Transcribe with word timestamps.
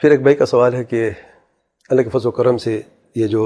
پھر 0.00 0.10
ایک 0.10 0.20
بھائی 0.22 0.36
کا 0.36 0.46
سوال 0.46 0.74
ہے 0.74 0.84
کہ 0.84 1.10
اللہ 1.90 2.02
کے 2.02 2.10
فضل 2.10 2.28
و 2.28 2.30
کرم 2.30 2.58
سے 2.58 2.80
یہ 3.16 3.26
جو 3.26 3.42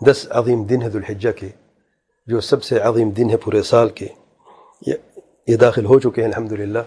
دس 0.00 0.26
عظیم 0.30 0.64
دن 0.64 0.82
ہے 0.82 0.88
ذوالحجہ 0.90 1.30
کے، 1.36 1.48
جو 2.28 2.40
سب 2.40 2.62
سے 2.62 2.78
عظیم 2.78 3.10
دن 3.10 3.30
ہے 3.30 3.36
پورے 3.36 3.62
سال 3.62 3.88
کے، 3.88 4.08
یہ 5.48 5.56
داخل 5.56 5.84
ہو 5.84 5.98
چکے 6.00 6.22
ہیں، 6.22 6.28
الحمدللہ۔ 6.28 6.78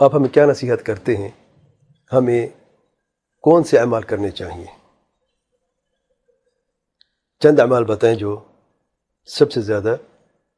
آپ 0.00 0.14
ہمیں 0.14 0.28
کیا 0.28 0.46
نصیحت 0.46 0.84
کرتے 0.86 1.16
ہیں؟ 1.16 1.28
ہمیں 2.12 2.46
کون 3.44 3.64
سے 3.64 3.78
اعمال 3.78 4.02
کرنے 4.02 4.30
چاہیے؟ 4.30 4.66
چند 7.42 7.60
اعمال 7.60 7.84
بتائیں 7.84 8.16
جو 8.16 8.38
سب 9.28 9.52
سے 9.52 9.60
زیادہ 9.60 9.96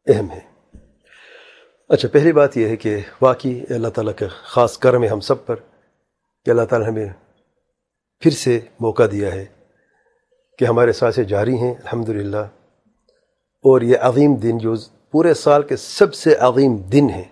اہم 0.06 0.30
ہیں۔ 0.30 0.46
اچھا 1.90 2.08
پہلی 2.12 2.32
بات 2.32 2.56
یہ 2.56 2.68
ہے 2.68 2.76
کہ 2.76 2.96
واقعی 3.22 3.60
اللہ 3.70 3.88
تعالیٰ 3.88 4.14
کا 4.18 4.26
خاص 4.44 4.78
کرم 4.78 5.02
ہے 5.02 5.08
ہم 5.08 5.20
سب 5.20 5.44
پر، 5.46 5.56
کہ 6.46 6.50
اللہ 6.50 6.64
تعالیٰ 6.70 6.88
ہمیں 6.88 7.06
پھر 8.20 8.30
سے 8.30 8.60
موقع 8.80 9.02
دیا 9.12 9.32
ہے 9.32 9.46
کہ 10.58 10.64
ہمارے 10.64 10.92
ساتھ 10.92 11.20
جاری 11.20 11.54
ہیں، 11.54 11.74
الحمدللہ۔ 11.74 12.36
اور 12.36 13.80
یہ 13.80 13.96
عظیم 14.00 14.34
دن 14.34 14.58
جو 14.58 14.74
پورے 15.10 15.34
سال 15.34 15.62
کے 15.62 15.76
سب 15.76 16.14
سے 16.14 16.34
عظیم 16.34 16.76
دن 16.76 17.10
ہیں، 17.10 17.24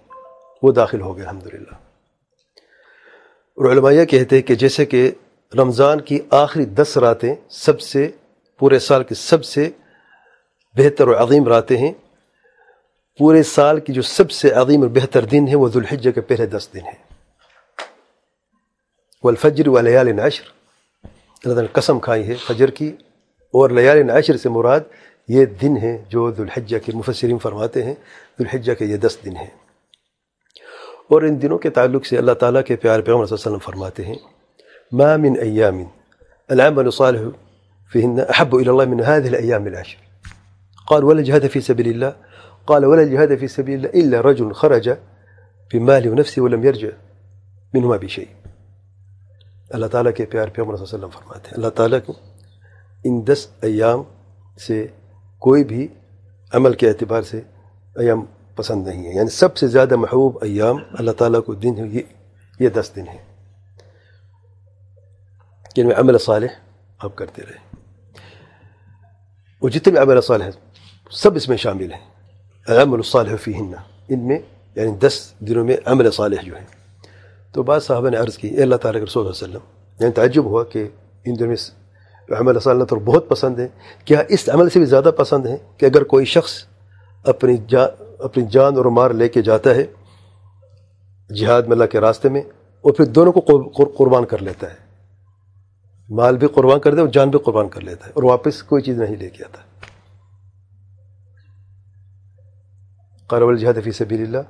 وہ 0.62 0.72
داخل 0.72 1.00
ہو 1.00 1.16
گئے، 1.16 1.24
الحمدللہ۔ 1.24 1.74
اور 3.56 3.72
علماء 3.72 3.90
یہ 3.90 4.04
کہتے 4.04 4.36
ہیں 4.36 4.42
کہ 4.42 4.54
جیسے 4.54 4.84
کہ 4.84 5.10
رمضان 5.54 6.00
کی 6.00 6.20
آخری 6.30 6.64
دس 6.64 6.96
راتیں 6.96 7.34
سب 7.48 7.80
سے، 7.80 8.10
پورے 8.58 8.78
سال 8.78 9.04
کی 9.04 9.14
سب 9.14 9.44
سے 9.44 9.70
بہتر 10.76 11.06
اور 11.06 11.16
عظیم 11.16 11.48
راتیں 11.48 11.76
ہیں۔ 11.76 11.92
پورے 13.18 13.42
سال 13.42 13.80
کی 13.80 13.92
جو 13.92 14.02
سب 14.02 14.30
سے 14.30 14.50
عظیم 14.50 14.80
اور 14.80 14.90
بہتر 14.90 15.24
دن 15.24 15.48
ہے 15.48 15.56
وہ 15.56 15.68
ذوالحجہ 15.68 16.10
کے 16.10 16.20
پہلے 16.20 16.46
دس 16.46 16.68
دن 16.74 16.80
ہیں۔ 16.80 17.14
والفجر 19.24 19.68
ولیال 19.68 20.18
عشر۔ 20.18 20.61
مثلا 21.46 21.66
قسم 21.72 22.00
کھائی 22.00 22.28
ہے 22.28 22.34
فجر 22.46 22.70
کی 22.70 22.88
اور 23.50 23.70
لیال 23.70 24.10
عشر 24.10 24.36
سے 24.36 24.48
مراد 24.48 24.80
یہ 25.28 25.44
دن 25.44 25.76
ہیں 25.76 25.98
جو 26.08 26.30
ذو 26.30 26.42
الحجہ 26.42 26.76
کے 26.84 26.92
مفسرین 26.94 27.38
فرماتے 27.38 27.82
ہیں 27.82 27.94
ذو 28.38 28.44
الحجہ 28.44 28.72
کے 28.72 28.84
یہ 28.84 28.96
دس 28.96 29.18
دن 29.24 29.36
ہیں 29.36 29.50
اور 31.10 31.22
ان 31.22 31.42
دنوں 31.42 31.58
کے 31.58 31.70
تعلق 31.70 32.06
سے 32.06 32.18
اللہ 32.18 32.32
تعالیٰ 32.32 32.62
کے 32.66 32.76
پیار 32.76 33.00
پیغمبر 33.00 33.26
صلی 33.26 33.36
اللہ 33.36 33.48
علیہ 33.48 33.56
وسلم 33.56 33.72
فرماتے 33.72 34.04
ہیں 34.04 34.14
ما 34.92 35.16
من 35.16 35.36
ایام 35.40 35.82
العمل 36.50 36.90
صالح 36.90 37.22
فيهن 37.92 38.20
أحب 38.20 38.54
إلى 38.56 38.70
الله 38.70 38.84
من 38.84 39.00
هذه 39.00 39.28
الأيام 39.28 39.66
العشر. 39.66 39.98
قال 40.86 41.04
ولا 41.04 41.22
جهاد 41.22 41.46
في 41.46 41.60
سبيل 41.60 41.88
الله. 41.88 42.12
قال 42.66 42.84
ولا 42.84 43.04
جهاد 43.04 43.34
في 43.34 43.48
سبيل 43.48 43.74
الله 43.74 43.90
إلا 44.00 44.20
رجل 44.20 44.52
خرج 44.52 44.86
بماله 45.70 46.10
ونفسه 46.10 46.42
ولم 46.42 46.64
يرجع 46.64 46.90
منهما 47.74 47.96
بشيء. 47.96 48.41
اللہ 49.71 49.85
تعالیٰ 49.85 50.11
کے 50.15 50.25
پیار 50.25 50.47
پیغمبر 50.47 50.75
صلی 50.75 50.85
اللہ 50.85 50.95
علیہ 50.95 51.07
وسلم 51.07 51.19
فرماتے 51.19 51.49
ہیں 51.49 51.55
اللہ 51.55 51.69
تعالیٰ 51.75 51.99
کو 52.05 52.13
ان 53.05 53.21
دس 53.27 53.47
ایام 53.61 54.03
سے 54.59 54.85
کوئی 55.41 55.63
بھی 55.63 55.87
عمل 56.51 56.73
کے 56.73 56.89
اعتبار 56.89 57.21
سے 57.21 57.41
ایام 57.95 58.25
پسند 58.57 58.87
نہیں 58.87 59.05
ہے 59.05 59.13
یعنی 59.13 59.29
سب 59.29 59.57
سے 59.57 59.67
زیادہ 59.67 59.95
محبوب 59.95 60.37
ایام 60.41 60.77
اللہ 60.93 61.11
تعالیٰ 61.11 61.43
کو 61.43 61.53
دن 61.55 61.85
یہ 61.87 62.01
یہ 62.59 62.69
دس 62.69 62.91
دن 62.95 63.07
ہیں 63.07 63.17
جن 65.75 65.87
میں 65.87 65.95
عمل 65.95 66.17
صالح 66.17 66.59
آپ 66.99 67.15
کرتے 67.15 67.41
رہے 67.41 67.65
وہ 69.61 69.69
جتنے 69.69 69.91
بھی 69.91 69.99
عمل 69.99 70.21
صالح 70.21 70.43
ہیں 70.43 70.51
سب 71.13 71.35
اس 71.35 71.47
میں 71.49 71.57
شامل 71.57 71.91
ہیں 71.93 72.81
عمل 72.81 72.93
الصالح 72.95 73.35
فی 73.35 73.53
ان 73.57 74.27
میں 74.27 74.39
یعنی 74.75 74.91
دس 74.97 75.19
دنوں 75.39 75.65
تو 77.54 77.62
بعض 77.62 77.82
صاحبہ 77.84 78.10
نے 78.10 78.16
عرض 78.16 78.36
کی، 78.38 78.48
اے 78.48 78.62
اللہ 78.62 78.76
تعالیٰ 78.82 79.00
کے 79.00 79.06
رسول 79.06 79.20
اللہ 79.20 79.34
علیہ 79.34 79.44
وسلم 79.44 79.64
یعنی 80.00 80.12
تعجب 80.12 80.44
ہوا 80.44 80.62
کہ 80.64 80.88
ان 81.24 81.38
دنوں 81.38 81.48
میں 81.48 82.38
عمل 82.40 82.58
صالح 82.60 82.84
تو 82.84 82.98
بہت 83.04 83.28
پسند 83.28 83.58
ہے 83.58 83.66
کیا 84.04 84.22
اس 84.28 84.48
عمل 84.48 84.68
سے 84.70 84.78
بھی 84.78 84.86
زیادہ 84.86 85.10
پسند 85.16 85.46
ہے 85.46 85.56
کہ 85.78 85.86
اگر 85.86 86.04
کوئی 86.12 86.24
شخص 86.26 86.52
اپنی 87.24 87.56
جان 87.68 88.04
اپنی 88.20 88.44
جان 88.50 88.76
اور 88.76 88.84
مار 88.98 89.10
لے 89.10 89.28
کے 89.28 89.42
جاتا 89.42 89.74
ہے، 89.74 89.84
جہاد 91.30 91.62
میں 91.62 91.72
اللہ 91.72 91.86
کے 91.92 92.00
راستے 92.00 92.28
میں، 92.28 92.42
اور 92.84 92.92
پھر 92.92 93.04
دونوں 93.16 93.32
کو 93.32 93.84
قربان 93.96 94.24
کر 94.26 94.42
لیتا 94.42 94.70
ہے۔ 94.70 94.76
مال 96.08 96.36
بھی 96.36 96.48
قربان 96.54 96.80
کر 96.80 96.94
دے 96.94 97.00
اور 97.00 97.08
جان 97.08 97.30
بھی 97.30 97.38
قربان 97.44 97.68
کر 97.68 97.80
لیتا 97.80 98.06
ہے، 98.06 98.12
اور 98.12 98.22
واپس 98.22 98.62
کوئی 98.62 98.82
چیز 98.82 98.98
نہیں 98.98 99.16
لے 99.16 99.28
کے 99.30 99.44
آتا۔ 99.44 99.60
قالول 103.30 103.58
جہاد 103.58 103.82
فی 103.84 103.92
سبیل 103.92 104.22
اللہ 104.22 104.44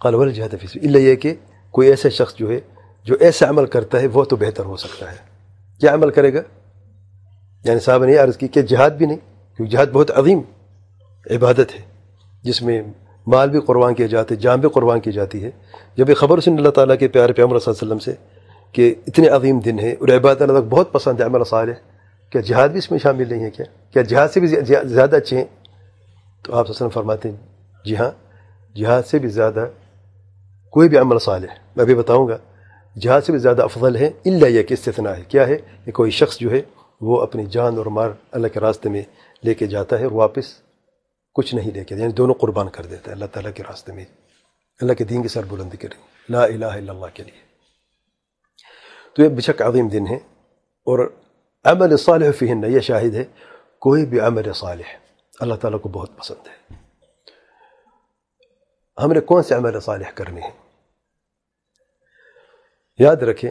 قالول 0.00 0.32
جہاد 0.32 0.54
فی 0.60 0.66
سبیل 0.66 0.86
اللہ 0.86 0.98
یہ 1.00 1.16
کہ 1.16 1.34
کوئی 1.70 1.88
ایسا 1.88 2.08
شخص 2.08 2.34
جو 2.34 2.50
ہے، 2.50 2.60
جو 3.04 3.16
ایسا 3.20 3.48
عمل 3.48 3.66
کرتا 3.66 4.00
ہے، 4.00 4.06
وہ 4.06 4.24
تو 4.24 4.36
بہتر 4.36 4.64
ہو 4.64 4.76
سکتا 4.76 5.12
ہے۔ 5.12 5.16
کیا 5.80 5.94
عمل 5.94 6.10
کرے 6.10 6.34
گا؟ 6.34 6.40
یعنی 7.64 7.80
صاحب 7.80 8.04
نے 8.04 8.16
عرض 8.16 8.36
کی 8.36 8.48
کہ 8.48 8.62
جہاد 8.62 8.90
بھی 8.90 9.06
نہیں، 9.06 9.16
کیونکہ 9.56 9.76
جہاد 9.76 9.86
بہت 9.86 10.10
عظیم 10.18 10.40
عبادت 11.30 11.74
ہے، 11.74 11.80
جس 12.42 12.62
میں 12.62 12.82
مال 13.26 13.50
بھی 13.50 13.60
قربان 13.60 13.94
کیے 13.94 14.08
جاتے 14.08 14.36
جان 14.36 14.60
بھی 14.60 14.68
قربان 14.68 15.00
کی 15.00 15.12
جاتی 15.12 15.44
ہے۔ 15.44 15.50
جب 15.96 16.10
یہ 16.10 16.14
خبر 16.14 16.40
سن 16.40 16.58
اللہ 16.58 16.68
تعالیٰ 16.68 16.98
کے 16.98 17.08
پیارے 17.08 17.32
پیغمبر 17.32 17.58
صلی 17.58 17.72
اللہ 17.72 17.84
علیہ 17.84 17.96
وسلم 17.96 18.14
سے 18.14 18.38
کہ 18.72 18.94
اتنے 19.06 19.28
عظیم 19.28 19.58
دن 19.60 19.78
ہے 19.78 19.92
اور 19.92 20.08
عبادت 20.08 20.42
اللہ 20.42 20.58
تک 20.58 20.66
بہت 20.70 20.92
پسند 20.92 21.20
ہے، 21.20 21.26
عمل 21.26 21.44
صالح، 21.44 21.72
کیا 22.30 22.40
جہاد 22.40 22.68
بھی 22.68 22.78
اس 22.78 22.90
میں 22.90 22.98
شامل 22.98 23.28
نہیں 23.28 23.44
ہے 23.44 23.50
کیا؟ 23.50 23.66
کیا 23.92 24.02
جہاد 24.02 24.28
سے 24.28 24.40
بھی 24.40 24.48
زیادہ 24.84 25.16
اچھے 25.16 25.36
ہیں؟ 25.36 25.44
تو 26.42 26.54
آپ 26.54 26.70
وسلم 26.70 26.88
فرماتے 26.88 27.30
ہیں 27.30 27.36
جی 27.84 27.96
ہاں 27.96 28.10
جہاد 28.76 29.02
سے 29.02 29.18
بھی 29.18 29.28
زیادہ 29.28 29.66
کوئی 30.70 30.88
بھی 30.88 30.98
عمل 30.98 31.18
صالح، 31.18 31.54
میں 31.76 31.84
بھی 31.84 31.94
بتاؤں 31.94 32.28
گا 32.28 32.38
جہاد 33.00 33.20
سے 33.20 33.32
بھی 33.32 33.38
زیادہ 33.38 33.62
افضل 33.62 33.96
ہے 33.96 34.06
اللہ 34.06 34.46
یہ 34.46 34.62
کہ 34.62 34.74
استثناء 34.74 35.12
ہے 35.12 35.22
کیا 35.28 35.46
ہے 35.46 35.56
کہ 35.84 35.92
کوئی 35.92 36.10
شخص 36.10 36.38
جو 36.38 36.50
ہے 36.50 36.62
وہ 37.00 37.22
اپنی 37.22 37.46
جان 37.46 37.78
اور 37.78 37.86
مار 37.86 38.10
اللہ 38.30 38.48
کے 38.48 38.60
راستے 38.60 38.88
میں 38.88 39.02
لے 39.44 39.54
کے 39.54 39.66
جاتا 39.66 39.98
ہے 39.98 40.04
اور 40.04 40.12
واپس 40.12 40.44
کچھ 41.34 41.54
نہیں 41.54 41.70
لے 41.70 41.84
کے 41.84 41.94
یعنی 41.94 42.12
دونوں 42.12 42.34
قربان 42.34 42.68
کر 42.68 42.86
دیتا 42.86 43.06
ہے 43.06 43.12
اللہ 43.12 43.24
تعالیٰ 43.24 43.52
کے 43.54 43.62
راستے 43.62 43.92
میں۔ 43.92 44.04
اللہ 44.80 44.92
کے 44.92 45.04
دین 45.04 45.22
کی 45.22 45.28
سر 45.28 45.44
بلندی 45.48 45.76
کریں۔ 45.76 46.02
لا 46.30 46.44
الہ 46.44 46.64
الا 46.64 46.92
اللہ 46.92 47.06
کے 47.14 47.22
لیے۔ 47.22 47.40
تو 49.16 49.22
یہ 49.22 49.28
بشک 49.28 49.62
عظیم 49.62 49.88
دن 49.88 50.06
ہے 50.06 50.16
اور 50.86 51.12
عمل 51.64 51.96
صالح 51.96 52.30
فیہن، 52.38 52.64
یہ 52.64 52.80
شاہد 52.80 53.14
ہے، 53.14 53.24
کوئی 53.80 54.06
بھی 54.06 54.20
عمل 54.20 54.52
صالح 54.54 54.96
اللہ 55.40 55.54
تعالیٰ 55.54 55.80
کو 55.80 55.88
بہت 55.88 56.18
پسند 56.18 56.46
ہے۔ 56.46 56.87
ہم 59.04 59.12
نے 59.12 59.20
کون 59.20 59.42
سے 59.42 59.54
عمل 59.54 59.80
صالح 59.80 60.10
کرنے 60.14 60.40
ہیں؟ 60.40 60.68
یاد 62.98 63.16
رکھیں، 63.16 63.50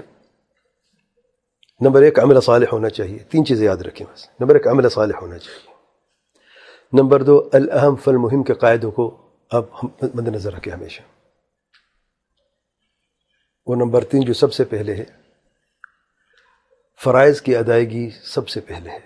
نمبر 1.80 2.02
ایک، 2.02 2.19
عمل 2.19 2.41
صالح 2.41 2.66
ہونا 2.72 2.90
چاہیے۔ 2.90 3.18
تین 3.18 3.46
چیزیں 3.46 3.66
یاد 3.66 3.78
رکھیں 3.78 4.13
بس۔ 4.13 4.30
نمبر 4.40 4.56
ایک، 4.56 4.68
عمل 4.68 4.90
صالح 4.90 5.18
ہونا 5.22 5.38
چاہیے۔ 5.38 5.74
نمبر 6.94 7.24
دو 7.24 7.50
الاہم 7.53 7.96
فالمہم 7.96 8.44
کے 8.44 8.53
قاعدوں 8.53 8.91
کو 8.91 9.30
آپ 9.52 9.63
مد 9.84 10.28
نظر 10.28 10.53
رکھیں 10.53 10.74
ہمیشہ۔ 10.74 11.02
وہ 13.66 13.75
نمبر 13.75 14.03
تین، 14.03 14.22
جو 14.22 14.34
سب 14.34 14.53
سے 14.53 14.64
پہلے 14.66 14.96
ہے، 14.96 15.06
فرائض 17.03 17.41
کی 17.41 17.56
ادائیگی 17.56 18.09
سب 18.09 18.50
سے 18.50 18.59
پہلے 18.59 18.90
ہے۔ 18.90 19.00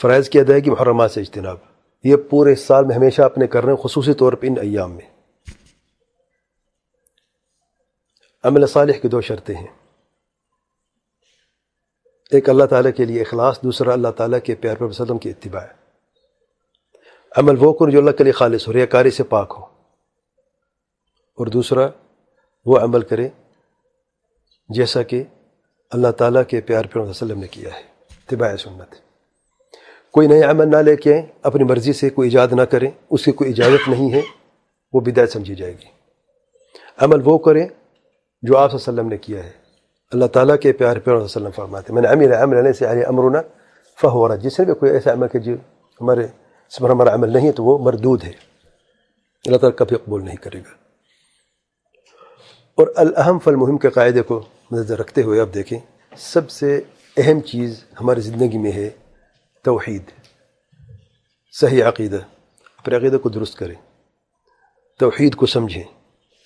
فرائض 0.00 0.28
کی 0.28 0.40
ادائیگی 0.40 0.70
محرمات 0.70 1.10
سے 1.10 1.20
اجتناب۔ 1.20 1.73
یہ 2.04 2.16
پورے 2.30 2.54
سال 2.54 2.84
میں 2.84 2.96
ہمیشہ 2.96 3.22
اپنے 3.22 3.46
کر 3.46 3.64
رہے 3.64 3.72
ہیں، 3.72 3.76
خصوصی 3.76 4.14
طور 4.14 4.32
پہ 4.32 4.46
ان 4.46 4.54
ایام 4.62 4.92
میں۔ 4.92 5.14
عمل 8.44 8.66
صالح 8.66 8.92
کی 8.92 9.08
دو 9.08 9.20
شرطیں 9.20 9.54
ہیں۔ 9.54 9.66
ایک 12.30 12.48
اللہ 12.48 12.64
تعالیٰ 12.64 12.90
کے 12.96 13.04
لیے 13.04 13.20
اخلاص، 13.20 13.62
دوسرا 13.62 13.92
اللہ 13.92 14.08
تعالیٰ 14.08 14.38
کے 14.44 14.54
پیار 14.54 14.76
پر 14.76 14.82
وسلم 14.82 15.18
کی 15.18 15.30
اتباع۔ 15.30 15.66
عمل 17.36 17.54
وہ 17.60 17.72
کر 17.72 17.90
جو 17.90 17.98
اللہ 17.98 18.10
کے 18.10 18.24
لیے 18.24 18.32
خالص 18.32 18.68
ہو، 18.68 18.72
ریاکاری 18.72 19.10
سے 19.10 19.22
پاک 19.22 19.54
ہو۔ 19.58 19.64
اور 21.36 21.46
دوسرا، 21.46 21.88
وہ 22.66 22.78
عمل 22.78 23.00
کرے 23.00 23.28
جیسا 24.68 25.02
کہ 25.02 25.24
اللہ 25.90 26.10
تعالیٰ 26.10 26.42
کے 26.48 26.60
پیار 26.60 26.84
پر 26.84 27.00
وسلم 27.00 27.40
نے 27.40 27.46
کیا 27.46 27.74
ہے۔ 27.74 27.82
اتباع 28.10 28.56
سنت۔ 28.56 29.13
کوئی 30.14 30.28
نئے 30.28 30.42
عمل 30.42 30.70
نہ 30.70 30.76
لے 30.76 30.96
کے 30.96 31.12
آئیں، 31.12 31.26
اپنی 31.42 31.64
مرضی 31.64 31.92
سے 31.92 32.10
کوئی 32.10 32.26
ایجاد 32.26 32.48
نہ 32.50 32.62
کریں، 32.62 32.90
اس 33.10 33.24
کی 33.24 33.32
کوئی 33.32 33.50
اجازت 33.50 33.88
نہیں 33.88 34.12
ہے، 34.12 34.20
وہ 34.92 35.00
بدایت 35.00 35.30
سمجھی 35.30 35.54
جائے 35.54 35.72
گی۔ 35.72 35.86
عمل 36.98 37.20
وہ 37.24 37.38
کریں 37.38 37.68
جو 38.42 38.58
آپ 38.58 38.70
صلی 38.70 38.78
اللہ 38.78 39.00
علیہ 39.00 39.00
وسلم 39.00 39.08
نے 39.08 39.16
کیا 39.16 39.44
ہے۔ 39.44 39.50
اللہ 40.12 40.24
تعالیٰ 40.24 40.56
کے 40.58 40.72
پیار 40.72 40.96
پیار 40.96 41.16
وسلم 41.16 41.50
فرماتے 41.50 41.92
میں 41.92 42.02
نے 42.02 42.08
امیر 42.08 42.42
عمل 42.42 42.56
علیہ 42.56 42.72
سے 42.72 42.86
علیہ 42.86 43.06
امرنا 43.06 43.40
فہورا 44.02 44.34
جس 44.34 44.60
نے 44.60 44.66
بھی 44.66 44.74
کوئی 44.74 44.92
ایسا 44.92 45.12
عمل 45.12 45.28
کہ 45.28 45.38
جو 45.38 45.52
ہمارے 46.00 46.24
اس 46.24 46.78
پر 46.78 46.90
ہمارا 46.90 47.14
عمل 47.14 47.32
نہیں 47.32 47.46
ہے، 47.46 47.52
تو 47.52 47.64
وہ 47.64 47.78
مردود 47.78 48.24
ہے۔ 48.24 48.32
اللہ 49.46 49.56
تعالیٰ 49.56 49.78
کبھی 49.78 49.96
قبول 49.96 50.24
نہیں 50.24 50.36
کرے 50.36 50.58
گا۔ 50.58 50.70
اور 52.74 52.86
الاہم 52.96 53.38
فالمہم 53.38 53.78
کے 53.78 53.90
قاعدے 53.90 54.22
کو 54.22 54.40
نظر 54.72 54.98
رکھتے 54.98 55.22
ہوئے 55.22 55.40
اب 55.40 55.54
دیکھیں، 55.54 55.78
سب 56.16 56.50
سے 56.50 56.80
اہم 57.16 57.40
چیز 57.40 57.84
ہماری 58.00 58.20
زندگی 58.20 58.58
میں 58.58 58.72
ہے 58.72 58.90
توحید. 59.64 60.02
صحیح 61.52 61.84
عقیدہ. 61.84 62.18
اپنے 62.78 62.96
عقیدہ 62.96 63.16
کو 63.16 63.28
درست 63.28 63.58
کریں. 63.58 63.74
توحید 65.00 65.34
کو 65.34 65.46
سمجھیں. 65.46 65.82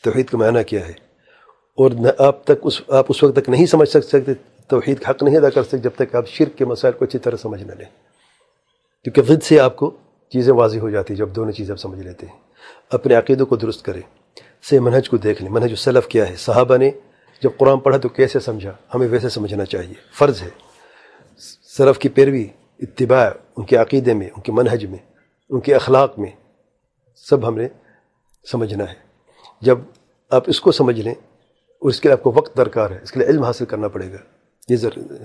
توحید 0.05 0.29
کا 0.29 0.39
معنی 0.39 0.65
کیا 0.65 0.87
ہے؟ 0.89 0.93
اور 1.79 1.91
نہ 1.91 2.09
آپ 2.19 2.45
تک 2.45 2.59
اس 2.63 2.81
آپ 2.89 3.07
اس 3.09 3.23
وقت 3.23 3.37
تک 3.37 3.49
نہیں 3.49 3.67
سمجھ 3.67 3.89
سکتے، 3.89 4.35
توحید 4.69 4.99
کا 4.99 5.11
حق 5.11 5.23
نہیں 5.23 5.37
ادا 5.37 5.51
کر 5.51 5.63
سکتے 5.63 5.79
جب 5.79 5.91
تک 5.97 6.15
آپ 6.15 6.29
شرک 6.29 6.57
کے 6.59 6.65
مسائل 6.65 6.95
کو 6.95 7.05
اچھی 7.05 7.19
طرح 7.19 7.37
سمجھ 7.37 7.63
نہ 7.63 7.73
لیں. 7.73 7.89
کیونکہ 9.05 9.23
ضد 9.23 9.43
سے 9.43 9.61
آپ 9.61 9.77
کو 9.77 9.91
چیزیں 10.33 10.53
واضح 10.53 10.79
ہو 10.79 10.91
جاتی 10.91 11.13
ہیں 11.13 11.19
جب 11.19 11.35
دونوں 11.37 11.53
چیزیں 11.53 11.73
آپ 11.75 11.81
سمجھ 11.81 12.01
لیتے 12.01 12.27
ہیں. 12.27 12.37
اپنے 12.91 13.15
عقیدوں 13.15 13.47
کو 13.47 13.57
درست 13.57 13.85
کریں. 13.85 14.03
سے 14.69 14.81
منہج 14.81 15.09
کو 15.09 15.17
دیکھ 15.17 15.43
لیں. 15.43 15.51
منہج 15.51 15.71
السلف 15.71 16.07
کیا 16.09 16.29
ہے؟ 16.29 16.37
صحابہ 16.37 16.77
نے 16.77 16.91
جب 17.43 17.51
قرآن 17.59 17.79
پڑھا 17.81 17.99
تو 17.99 18.09
کیسے 18.09 18.41
سمجھا؟ 18.41 18.73
ہمیں 18.95 19.09
ویسے 19.09 19.29
سمجھنا 19.29 19.65
چاہیے. 19.65 19.95
فرض 20.13 20.43
ہے، 20.43 20.49
سلف 21.77 21.99
کی 21.99 22.09
پیروی 22.09 22.47
اتباع 22.79 23.29
ان 23.57 23.65
کے 23.65 23.77
عقیدے 23.77 24.15
میں، 24.15 24.27
ان 24.37 24.43
کے 24.43 24.53
منہج 24.53 24.87
میں، 24.87 24.99
ان 25.49 25.61
کے 25.61 25.75
اخلاق 25.75 26.19
میں 26.19 26.31
سب 27.15 27.49
ہم 27.49 27.57
نے 27.57 27.69
سمجھنا 28.53 28.85
ہے۔ 28.85 28.95
جب 29.61 29.79
آپ 30.31 30.43
اس 30.47 30.61
کو 30.61 30.73
سمجھ 30.73 31.01
لیں، 31.01 31.15
اور 31.81 31.89
اس 31.89 32.01
کے 32.01 32.09
لیے 32.09 32.13
آپ 32.13 32.23
کو 32.23 32.33
وقت 32.35 32.57
درکار 32.57 32.91
ہے، 32.91 32.99
اس 33.03 33.13
کے 33.13 33.21
لیے 33.21 33.29
علم 33.29 33.43
حاصل 33.43 33.65
کرنا 33.65 33.89
پڑے 33.89 34.13
گا، 34.13 34.17
یہ 34.69 34.77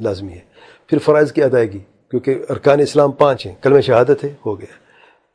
لازمی 0.01 0.33
ہے۔ 0.33 0.39
پھر 0.87 0.97
فرائض 0.97 1.31
کی 1.31 1.43
ادائیگی، 1.43 1.79
کیونکہ 2.09 2.43
ارکان 2.49 2.79
اسلام 2.79 3.11
پانچ 3.11 3.45
ہیں، 3.45 3.55
کلمہ 3.61 3.81
شہادت 3.81 4.23
ہے، 4.23 4.33
ہو 4.45 4.59
گیا۔ 4.59 4.73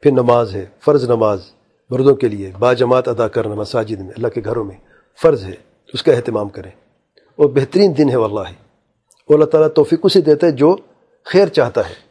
پھر 0.03 0.11
نماز 0.11 0.57
ہے، 0.57 0.67
فرض 0.81 1.05
نماز، 1.05 1.41
مردوں 1.91 2.15
کے 2.15 2.29
لیے 2.29 2.53
با 2.59 2.73
جماعت 2.73 3.09
ادا 3.09 3.29
کرنا 3.29 3.55
مساجد 3.55 4.01
میں، 4.01 4.11
اللہ 4.17 4.29
کے 4.29 4.41
گھروں 4.45 4.65
میں 4.65 4.77
فرض 5.23 5.45
ہے 5.45 5.55
اس 5.93 6.03
کا 6.03 6.13
اہتمام 6.13 6.49
کریں۔ 6.49 6.71
اور 7.37 7.49
بہترین 7.49 7.99
دن 7.99 8.11
ہے، 8.11 8.17
واللہ۔ 8.17 8.41
اور 8.41 9.35
اللہ 9.35 9.45
تعالیٰ 9.45 9.69
توفیق 9.69 10.01
اسے 10.03 10.21
دیتا 10.21 10.47
ہے 10.47 10.53
جو 10.53 10.77
خیر 11.25 11.49
چاہتا 11.49 11.89
ہے۔ 11.89 12.08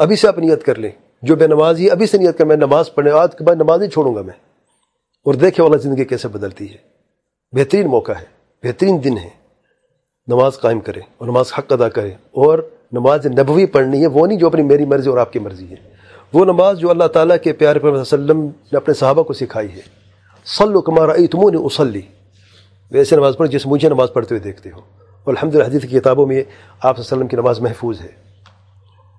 ابھی 0.00 0.16
سے 0.16 0.28
آپ 0.28 0.38
نیت 0.38 0.64
کر 0.64 0.78
لیں۔ 0.78 0.90
جو 1.22 1.36
بے 1.36 1.46
نماز 1.46 1.78
ہی 1.78 1.90
ابھی 1.90 2.06
سے 2.06 2.18
نیت 2.18 2.38
کر 2.38 2.44
میں 2.44 2.56
نماز 2.56 2.94
پڑھنے، 2.94 3.10
آج 3.10 3.36
کے 3.36 3.44
بعد 3.44 3.54
نماز 3.54 3.82
ہی 3.82 3.88
چھوڑوں 3.88 4.14
گا 4.14 4.22
میں۔ 4.22 4.34
اور 5.24 5.34
دیکھے 5.34 5.62
والا 5.62 5.76
زندگی 5.76 6.04
کیسے 6.04 6.28
بدلتی 6.28 6.72
ہے۔ 6.72 6.76
بہترین 7.52 7.86
موقع 7.86 8.12
ہے، 8.12 8.24
بہترین 8.62 9.04
دن 9.04 9.18
ہے۔ 9.18 9.28
نماز 10.26 10.60
قائم 10.60 10.80
کریں 10.80 11.02
اور 11.18 11.28
نماز 11.28 11.52
حق 11.58 11.72
ادا 11.72 11.88
کریں۔ 11.88 12.10
اور 12.30 12.70
نماز 12.92 13.26
نبوی 13.26 13.66
پڑھنی 13.66 14.02
ہے، 14.02 14.06
وہ 14.06 14.26
نہیں 14.26 14.38
جو 14.38 14.46
اپنی 14.46 14.62
میری 14.62 14.84
مرضی 14.84 15.10
اور 15.10 15.18
آپ 15.18 15.32
کی 15.32 15.38
مرضی 15.38 15.70
ہے۔ 15.70 15.76
وہ 16.32 16.44
نماز 16.44 16.78
جو 16.78 16.90
اللہ 16.90 17.04
تعالیٰ 17.04 17.36
کے 17.42 17.52
پیارے 17.52 17.78
پر 17.78 17.88
وسلم 17.88 18.40
نے 18.42 18.76
اپنے 18.76 18.94
صحابہ 18.94 19.22
کو 19.22 19.32
سکھائی 19.32 19.72
ہے۔ 19.72 19.80
صلو 20.46 20.80
کمارا 20.80 21.12
تمون 21.14 21.56
اسلی 21.64 22.00
ویسے 22.90 23.16
نماز 23.16 23.36
پڑھ 23.36 23.48
جس 23.48 23.66
مجھے 23.66 23.88
نماز 23.88 24.08
پڑھتے 24.12 24.34
ہوئے 24.34 24.42
دیکھتے 24.42 24.70
ہو 24.70 24.80
اور 25.24 25.34
الحمد 25.34 25.54
للہ 25.54 25.64
حدیث 25.64 25.82
کی 25.82 26.00
کتابوں 26.00 26.26
میں 26.26 26.42
آپ 26.82 27.00
وسلم 27.00 27.26
کی 27.26 27.36
نماز 27.36 27.60
محفوظ 27.60 28.00
ہے۔ 28.00 28.08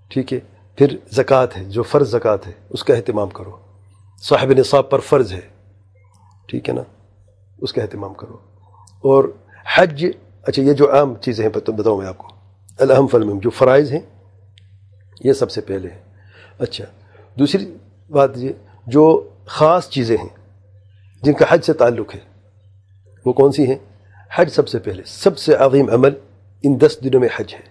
ٹھیک 0.10 0.34
ہے؟ 0.34 0.40
پھر 0.76 0.98
زکوٰۃ 1.12 1.46
ہے، 1.58 1.64
جو 1.64 1.84
فرض 1.84 2.12
زکوٰۃ 2.12 2.48
ہے، 2.48 2.52
اس 2.70 2.84
کا 2.84 2.94
اہتمام 2.94 3.30
کرو۔ 3.30 3.58
صاحب 4.24 4.52
نصاب 4.52 4.90
پر 4.90 5.00
فرض 5.00 5.34
ہے۔ 5.34 5.42
ٹھیک 6.48 6.70
ہے 6.70 6.74
نا؟ 6.74 6.82
اس 7.58 7.74
کا 7.74 7.82
اہتمام 7.82 8.14
کرو۔ 8.14 8.38
اور 9.04 9.24
حج 9.76 10.06
اچھا 10.44 10.62
یہ 10.62 10.74
جو 10.74 10.94
عام 10.94 11.16
چیزیں 11.16 11.46
ہیں، 11.46 11.72
بتاؤں 11.72 11.98
میں 11.98 12.08
آپ 12.08 12.18
کو۔ 12.18 12.28
الحم 12.80 13.08
فلم 13.08 13.40
جو 13.40 13.50
فرائض 13.50 13.92
ہیں، 13.92 14.00
یہ 15.24 15.34
سب 15.34 15.52
سے 15.52 15.62
پہلے 15.62 15.90
ہیں۔ 15.90 16.00
اچھا 16.60 16.86
دوسری 17.40 17.78
بات 18.10 18.30
یہ، 18.36 18.52
جو 18.88 19.30
خاص 19.46 19.90
چیزیں 19.90 20.18
ہیں، 20.18 20.64
جن 21.24 21.34
کا 21.34 21.46
حج 21.50 21.64
سے 21.66 21.74
تعلق 21.74 22.16
ہے، 22.16 22.20
وہ 23.26 23.34
کون 23.34 23.52
سی 23.52 23.66
ہیں؟ 23.66 23.78
حج 24.36 24.50
سب 24.50 24.68
سے 24.68 24.80
پہلے، 24.80 25.04
سب 25.06 25.38
سے 25.38 25.56
عظیم 25.56 25.90
عمل 25.90 26.10
ان 26.64 26.82
دس 26.82 26.98
دنوں 27.04 27.20
میں 27.20 27.30
حج 27.36 27.54
ہے۔ 27.54 27.71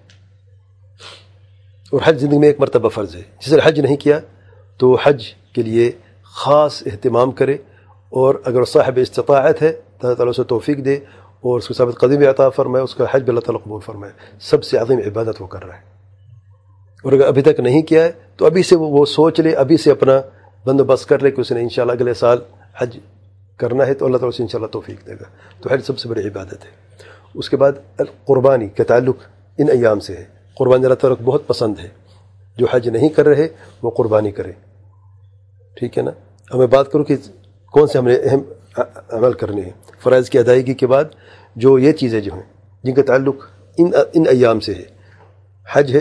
اور 1.90 2.00
حج 2.04 2.19
زندگی 2.19 2.38
میں 2.38 2.48
ایک 2.48 2.60
مرتبہ 2.60 2.88
فرض 2.88 3.16
ہے۔ 3.16 3.22
جس 3.46 3.52
نے 3.52 3.58
حج 3.64 3.81
نہیں 3.81 3.96
کیا 3.96 4.20
تو 4.78 4.96
حج 5.02 5.25
کے 5.52 5.62
لیے 5.62 5.92
خاص 6.22 6.82
اہتمام 6.87 7.31
کرے 7.31 7.56
اور 8.08 8.34
اگر 8.44 8.64
صاحب 8.64 8.98
استطاعت 9.02 9.62
ہے، 9.62 9.69
اللہ 9.69 10.14
تعالیٰ 10.14 10.28
اسے 10.28 10.42
توفیق 10.42 10.78
دے 10.78 10.94
اور 11.40 11.58
اس 11.58 11.69
کو 11.69 11.75
ثابت 11.75 12.00
قدیم 12.00 12.28
عطا 12.28 12.48
فرمائے، 12.48 12.84
اس 12.84 12.94
کا 12.94 13.04
حج 13.10 13.22
بھی 13.22 13.28
اللہ 13.28 13.40
تعالیٰ 13.40 13.64
قبول 13.64 13.81
فرمائے۔ 13.81 14.12
سب 14.40 14.64
سے 14.64 14.76
عظیم 14.76 14.98
عبادت 14.98 15.42
وہ 15.42 15.46
کر 15.46 15.64
رہا 15.64 15.75
ہے۔ 15.75 15.81
اور 17.04 17.12
اگر 17.12 17.26
ابھی 17.26 17.42
تک 17.42 17.60
نہیں 17.60 17.82
کیا 17.82 18.04
ہے، 18.04 18.12
تو 18.36 18.46
ابھی 18.46 18.62
سے 18.62 18.76
وہ 18.76 19.04
سوچ 19.04 19.40
لے، 19.40 19.52
ابھی 19.52 19.76
سے 19.76 19.90
اپنا 19.90 20.20
بندوبست 20.66 21.08
کر 21.08 21.19
لے 21.19 21.31
کہ 21.31 21.40
اس 21.40 21.52
نے 21.52 21.60
انشاءاللہ 21.60 21.93
اگلے 21.93 22.14
سال 22.14 22.38
حج 22.78 22.98
کرنا 23.56 23.86
ہے 23.86 23.94
تو 23.94 24.06
اللہ 24.06 24.16
تعالیٰ 24.16 24.36
سے 24.36 24.43
انشاءاللہ 24.43 24.69
توفیق 24.69 25.06
دے 25.06 25.12
گا۔ 25.12 25.25
تو 25.62 25.69
حج 25.72 25.81
سب 25.84 25.98
سے 25.98 26.08
بڑی 26.08 26.28
عبادت 26.28 26.64
ہے۔ 26.64 26.70
اس 27.34 27.50
کے 27.50 27.56
بعد 27.56 28.00
قربانی 28.25 28.69
کا 28.69 28.84
تعلق 28.84 29.16
ان 29.58 29.70
ایام 29.70 30.00
سے 30.00 30.16
ہے۔ 30.16 30.39
قربانی 30.60 30.84
اللہ 30.84 30.94
تعالیٰ 30.94 31.16
کو 31.18 31.24
بہت 31.24 31.46
پسند 31.46 31.74
ہے۔ 31.82 31.88
جو 32.56 32.66
حج 32.70 32.88
نہیں 32.88 33.08
کر 33.08 33.26
رہے، 33.26 33.48
وہ 33.82 33.90
قربانی 33.90 34.30
کرے۔ 34.30 34.52
ٹھیک 35.76 35.98
ہے 35.98 36.02
نا؟ 36.02 36.10
اب 36.50 36.58
میں 36.58 36.66
بات 36.66 36.92
کروں 36.92 37.04
کہ 37.04 37.16
کون 37.72 37.86
سے 37.86 37.98
ہم 37.98 38.06
نے 38.06 38.14
اہم 38.14 38.40
عمل 39.08 39.32
کرنے 39.32 39.60
ہیں۔ 39.60 39.70
فرائض 40.02 40.30
کی 40.30 40.38
ادائیگی 40.38 40.74
کے 40.74 40.86
بعد 40.86 41.04
جو 41.56 41.78
یہ 41.78 41.92
چیزیں 41.92 42.20
جو 42.20 42.34
ہیں، 42.34 42.42
جن 42.82 42.94
کا 42.94 43.02
تعلق 43.02 43.34
ان 43.78 43.90
ان 44.12 44.24
ایام 44.28 44.60
سے 44.60 44.74
ہے۔ 44.74 44.82
حج 45.72 45.96
ہے، 45.96 46.00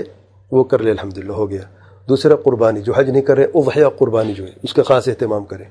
وہ 0.52 0.64
کر 0.64 0.80
لے 0.80 0.92
الحمد 0.92 1.18
ہو 1.30 1.50
گیا۔ 1.50 1.62
دوسرا، 2.10 2.36
قربانی، 2.36 2.82
جو 2.82 2.94
حج 2.94 3.10
نہیں 3.10 3.22
کر 3.22 3.38
رہے، 3.38 3.46
وہ 3.54 3.90
قربانی 4.00 4.34
جو 4.34 4.46
ہے، 4.46 4.52
اس 4.64 4.74
کا 4.74 4.84
خاص 4.84 5.08
اہتمام 5.08 5.46
کریں۔ 5.46 5.66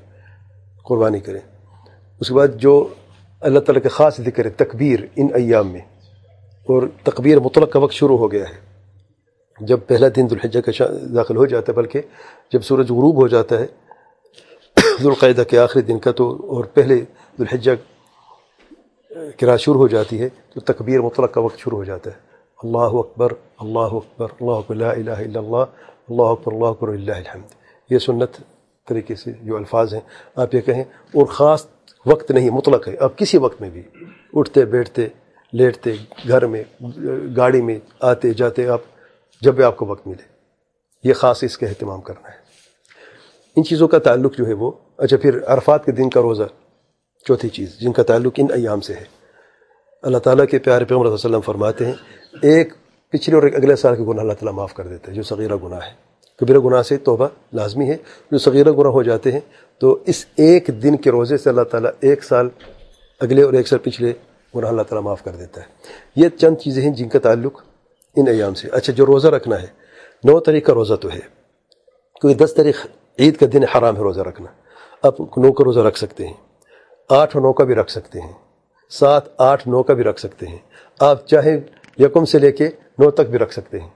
قربانی 0.83 1.19
کریں۔ 1.19 1.41
اس 2.19 2.27
کے 2.27 2.33
بعد 2.33 2.47
جو 2.55 2.87
اللہ 3.39 3.59
تعالیٰ 3.59 3.83
کے 3.83 3.89
خاص 3.89 4.21
ذکر 4.21 4.45
ہے، 4.45 4.49
تکبیر، 4.49 4.99
ان 5.15 5.27
ایام 5.33 5.71
میں۔ 5.71 5.81
اور 6.63 6.83
تکبیر 7.03 7.39
مطلق 7.39 7.71
کا 7.71 7.79
وقت 7.79 7.93
شروع 7.93 8.17
ہو 8.17 8.31
گیا 8.31 8.43
ہے۔ 8.43 8.68
جب 9.59 9.79
پہلا 9.87 10.07
دن 10.15 10.27
ذوالحجہ 10.27 10.59
کا 10.59 10.85
داخل 11.15 11.37
ہو 11.37 11.45
جاتا 11.45 11.71
ہے، 11.71 11.77
بلکہ 11.77 12.01
جب 12.51 12.61
سورج 12.63 12.91
غروب 12.91 13.15
ہو 13.15 13.27
جاتا 13.27 13.59
ہے 13.59 13.65
ذوالقاعدہ 15.01 15.43
کے 15.49 15.57
آخری 15.59 15.81
دن 15.81 15.99
کا، 15.99 16.11
تو 16.11 16.29
اور 16.49 16.63
پہلے 16.73 16.95
ذوالحجہ 16.95 17.71
کی 19.37 19.45
رات 19.45 19.59
شروع 19.59 19.79
ہو 19.79 19.87
جاتی 19.87 20.21
ہے، 20.21 20.29
تو 20.53 20.59
تکبیر 20.59 21.01
مطلق 21.01 21.33
کا 21.33 21.41
وقت 21.41 21.59
شروع 21.59 21.77
ہو 21.77 21.83
جاتا 21.83 22.09
ہے۔ 22.11 22.27
اللہ 22.59 22.95
اکبر 22.97 23.33
اللہ 23.59 23.93
اکبر 23.99 24.27
اللہ 24.39 24.51
اکبر، 24.51 24.75
لا 24.75 24.91
الہ 24.91 25.19
الا 25.25 25.39
اللہ 25.39 25.65
اللہ 26.09 26.21
اکبر 26.23 26.53
اللہ 26.53 26.65
اکبر 26.65 26.87
اللہ 26.87 27.11
الحمد۔ 27.11 27.53
یہ 27.89 27.97
سنت 27.97 28.37
طریقے 28.87 29.15
سے 29.15 29.31
جو 29.41 29.57
الفاظ 29.57 29.93
ہیں، 29.93 30.01
آپ 30.35 30.55
یہ 30.55 30.61
کہیں، 30.61 30.83
اور 31.13 31.25
خاص 31.25 31.65
وقت 32.05 32.31
نہیں، 32.31 32.49
مطلق 32.49 32.87
ہے۔ 32.87 32.95
آپ 32.99 33.17
کسی 33.17 33.37
وقت 33.37 33.61
میں 33.61 33.69
بھی 33.69 33.81
اٹھتے، 34.33 34.65
بیٹھتے، 34.65 35.07
لیٹتے، 35.53 35.93
گھر 36.27 36.45
میں، 36.45 36.63
گاڑی 37.37 37.61
میں 37.61 37.79
آتے، 37.99 38.33
جاتے، 38.33 38.67
آپ 38.67 38.81
جب 39.41 39.53
بھی 39.53 39.63
آپ 39.63 39.77
کو 39.77 39.85
وقت 39.85 40.07
ملے۔ 40.07 40.39
یہ 41.03 41.13
خاص 41.13 41.43
اس 41.43 41.57
کا 41.57 41.67
اہتمام 41.67 42.01
کرنا 42.01 42.29
ہے۔ 42.29 42.35
ان 43.55 43.63
چیزوں 43.63 43.87
کا 43.87 43.99
تعلق 43.99 44.37
جو 44.37 44.47
ہے 44.47 44.53
وہ 44.53 44.71
اچھا 44.97 45.17
پھر 45.17 45.39
عرفات 45.47 45.85
کے 45.85 45.91
دن 45.91 46.09
کا 46.09 46.21
روزہ، 46.21 46.43
چوتھی 47.27 47.49
چیز 47.49 47.79
جن 47.79 47.91
کا 47.91 48.03
تعلق 48.03 48.33
ان 48.37 48.47
ایام 48.53 48.81
سے 48.81 48.93
ہے۔ 48.93 49.03
اللہ 50.01 50.17
تعالیٰ 50.17 50.45
کے 50.51 50.59
پیارے 50.59 50.85
پیغمبر 50.85 51.05
صلی 51.05 51.11
اللہ 51.11 51.27
علیہ 51.27 51.37
وسلم 51.37 51.39
فرماتے 51.41 51.85
ہیں، 51.85 51.93
ایک 52.41 52.73
پچھلے 53.09 53.35
اور 53.35 53.43
ایک 53.43 53.55
اگلے 53.55 53.75
سال 53.75 53.95
کے 53.95 54.03
گناہ 54.03 54.19
اللہ 54.19 54.33
تعالیٰ 54.33 54.53
معاف 54.53 54.73
کر 54.73 54.87
دیتا 54.87 55.11
ہے، 55.11 55.15
جو 55.15 55.23
صغیرہ 55.23 55.55
گناہ 55.63 55.79
ہے۔ 55.87 55.91
کبیرہ 56.37 56.59
گناہ 56.59 56.81
سے 56.81 56.97
توبہ 56.97 57.27
لازمی 57.53 57.89
ہے، 57.89 57.97
جو 58.31 58.37
صغیرہ 58.37 58.71
گناہ 58.71 58.91
ہو 58.91 59.03
جاتے 59.03 59.31
ہیں، 59.31 59.39
تو 59.79 60.03
اس 60.05 60.25
ایک 60.35 60.67
دن 60.83 60.97
کے 60.97 61.11
روزے 61.11 61.37
سے 61.37 61.49
اللہ 61.49 61.61
تعالیٰ 61.61 61.91
ایک 61.99 62.23
سال 62.23 62.49
اگلے 63.19 63.43
اور 63.43 63.53
ایک 63.53 63.67
سال 63.67 63.79
پچھلے 63.79 64.13
گناہ 64.55 64.69
اللہ 64.69 64.81
تعالیٰ 64.81 65.03
معاف 65.03 65.23
کر 65.23 65.31
دیتا 65.31 65.61
ہے۔ 65.61 65.67
یہ 66.15 66.29
چند 66.29 66.55
چیزیں 66.55 66.83
ہیں 66.83 66.93
جن 66.93 67.09
کا 67.09 67.19
تعلق 67.19 67.61
ان 68.15 68.27
ایام 68.27 68.53
سے۔ 68.53 68.67
اچھا 68.71 68.93
جو 68.93 69.05
روزہ 69.05 69.27
رکھنا 69.27 69.61
ہے، 69.61 69.67
نو 70.23 70.39
تاریخ 70.39 70.65
کا 70.65 70.73
روزہ 70.73 70.93
تو 70.93 71.09
ہے، 71.09 71.19
کیونکہ 72.21 72.45
دس 72.45 72.53
تاریخ 72.53 72.87
عید 73.19 73.37
کا 73.37 73.45
دن 73.53 73.63
حرام 73.63 73.97
ہے 73.97 74.01
روزہ 74.01 74.21
رکھنا۔ 74.21 74.51
آپ 75.03 75.21
نو 75.21 75.53
کا 75.53 75.63
روزہ 75.63 75.79
رکھ 75.79 75.97
سکتے 75.97 76.27
ہیں، 76.27 76.33
آٹھ 77.09 77.37
اور 77.37 77.41
نو 77.41 77.53
کا 77.53 77.63
بھی 77.63 77.75
رکھ 77.75 77.91
سکتے 77.91 78.21
ہیں، 78.21 78.33
سات، 78.89 79.23
آٹھ، 79.37 79.67
نو 79.67 79.83
کا 79.83 79.93
بھی 79.93 80.03
رکھ 80.03 80.19
سکتے 80.19 80.45
ہیں۔ 80.45 80.57
آپ 80.99 81.27
چاہے 81.27 81.59
یکم 81.99 82.25
سے 82.25 82.39
لے 82.39 82.51
کے 82.51 82.67
نو 82.99 83.11
تک 83.11 83.21
بھی 83.21 83.39
رکھ 83.39 83.53
سکتے 83.53 83.79
ہیں۔ 83.79 83.89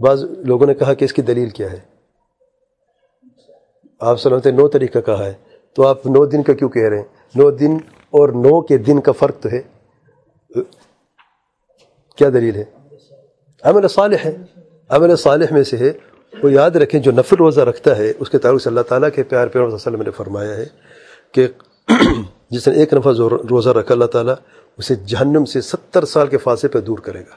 بعض 0.00 0.24
لوگوں 0.24 0.66
نے 0.66 0.74
کہا 0.74 0.94
کہ 0.94 1.04
اس 1.04 1.12
کی 1.12 1.22
دلیل 1.22 1.50
کیا 1.50 1.72
ہے؟ 1.72 1.80
آپ 4.00 4.20
سلامت 4.20 4.46
نو 4.46 4.68
طریقہ 4.68 4.98
کہا 4.98 5.26
ہے، 5.26 5.32
تو 5.74 5.86
آپ 5.86 6.06
نو 6.06 6.26
دن 6.26 6.42
کا 6.42 6.52
کیوں 6.52 6.68
کہہ 6.68 6.88
رہے 6.88 6.96
ہیں؟ 6.96 7.04
نو 7.34 7.50
دن 7.50 7.76
اور 8.10 8.28
نو 8.28 8.60
کے 8.60 8.78
دن 8.78 9.00
کا 9.00 9.12
فرق 9.12 9.40
تو 9.40 9.48
ہے۔ 9.48 9.62
کیا 12.22 12.30
دلیل 12.30 12.56
ہے؟ 12.56 12.64
عمل 13.62 13.88
صالح 13.88 14.16
ہے۔ 14.24 14.36
عمل 14.88 15.16
صالح 15.16 15.44
میں 15.50 15.62
سے 15.62 15.76
ہے۔ 15.76 15.92
وہ 16.42 16.52
یاد 16.52 16.70
رکھیں 16.70 17.00
جو 17.00 17.12
نفل 17.12 17.36
روزہ 17.36 17.60
رکھتا 17.60 17.96
ہے، 17.96 18.12
اس 18.18 18.30
کے 18.30 18.38
تعلق 18.38 18.62
سے 18.62 18.68
اللہ 18.68 18.80
تعالیٰ 18.80 19.08
کے 19.14 19.22
پیار 19.22 19.46
پیار 19.46 19.64
وسلم 19.64 20.02
نے 20.02 20.10
فرمایا 20.10 20.56
ہے 20.56 20.66
کہ 21.32 21.48
جس 22.50 22.68
نے 22.68 22.74
ایک 22.74 22.94
نفع 22.94 23.10
روزہ 23.50 23.68
رکھا، 23.70 23.94
اللہ 23.94 24.04
تعالیٰ 24.04 24.34
اسے 24.78 24.94
جہنم 24.94 25.44
سے 25.44 25.60
ستر 25.60 26.04
سال 26.04 26.26
کے 26.26 26.38
فاصلے 26.38 26.68
پہ 26.68 26.80
دور 26.80 26.98
کرے 26.98 27.20
گا۔ 27.20 27.34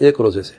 ایک 0.00 0.20
روزے 0.20 0.42
سے۔ 0.42 0.54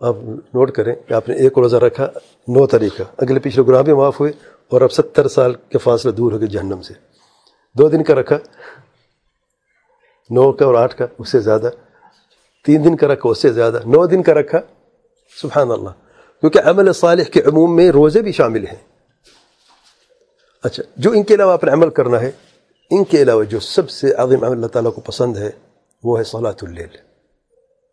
آپ 0.00 0.16
نوٹ 0.24 0.70
کریں 0.70 0.94
کہ 1.06 1.14
آپ 1.14 1.28
نے 1.28 1.34
ایک 1.34 1.58
روزہ 1.58 1.76
رکھا، 1.76 2.04
نو 2.48 2.66
طریقہ۔ 2.66 3.02
اگلے 3.18 3.40
پچھلے 3.40 3.66
گناہ 3.68 3.82
بھی 3.82 3.92
معاف 3.92 4.20
ہوئے 4.20 4.32
اور 4.68 4.80
اب 4.80 4.92
ستر 4.92 5.28
سال 5.28 5.54
کے 5.54 5.78
فاصلے 5.78 6.12
دور 6.12 6.32
ہو 6.32 6.40
گئے 6.40 6.48
جہنم 6.48 6.82
سے۔ 6.82 6.94
دو 7.74 7.88
دن 7.88 8.04
کا 8.04 8.14
رکھا، 8.14 8.36
نو 10.30 10.52
کا 10.52 10.64
اور 10.64 10.74
آٹھ 10.74 10.96
کا، 10.96 11.06
اس 11.18 11.28
سے 11.28 11.40
زیادہ۔ 11.40 11.70
تین 12.66 12.84
دن 12.84 12.96
کا 12.96 13.06
رکھا 13.06 13.28
اس 13.28 13.42
سے 13.42 13.52
زیادہ۔ 13.52 13.80
نو 13.86 14.06
دن 14.06 14.22
کا 14.22 14.34
رکھا۔ 14.34 14.58
سبحان 15.42 15.70
اللہ۔ 15.70 15.90
کیونکہ 16.40 16.58
عمل 16.58 16.92
صالح 16.92 17.22
کے 17.22 17.40
عموم 17.40 17.76
میں 17.76 17.90
روزے 17.90 18.22
بھی 18.22 18.32
شامل 18.32 18.66
ہیں۔ 18.66 18.88
اچھا 20.62 20.82
جو 20.96 21.10
ان 21.10 21.22
کے 21.22 21.34
علاوہ 21.34 21.52
اپنے 21.52 21.72
عمل 21.72 21.90
کرنا 21.90 22.20
ہے، 22.20 22.30
ان 22.90 23.04
کے 23.04 23.22
علاوہ 23.22 23.44
جو 23.44 23.60
سب 23.60 23.90
سے 23.90 24.12
عظیم 24.12 24.44
عمل 24.44 24.52
اللہ 24.52 24.66
تعالیٰ 24.66 24.94
کو 24.94 25.00
پسند 25.00 25.36
ہے، 25.36 25.50
وہ 26.04 26.18
ہے 26.18 26.24
صلاۃ 26.24 26.62
اللیل 26.62 26.96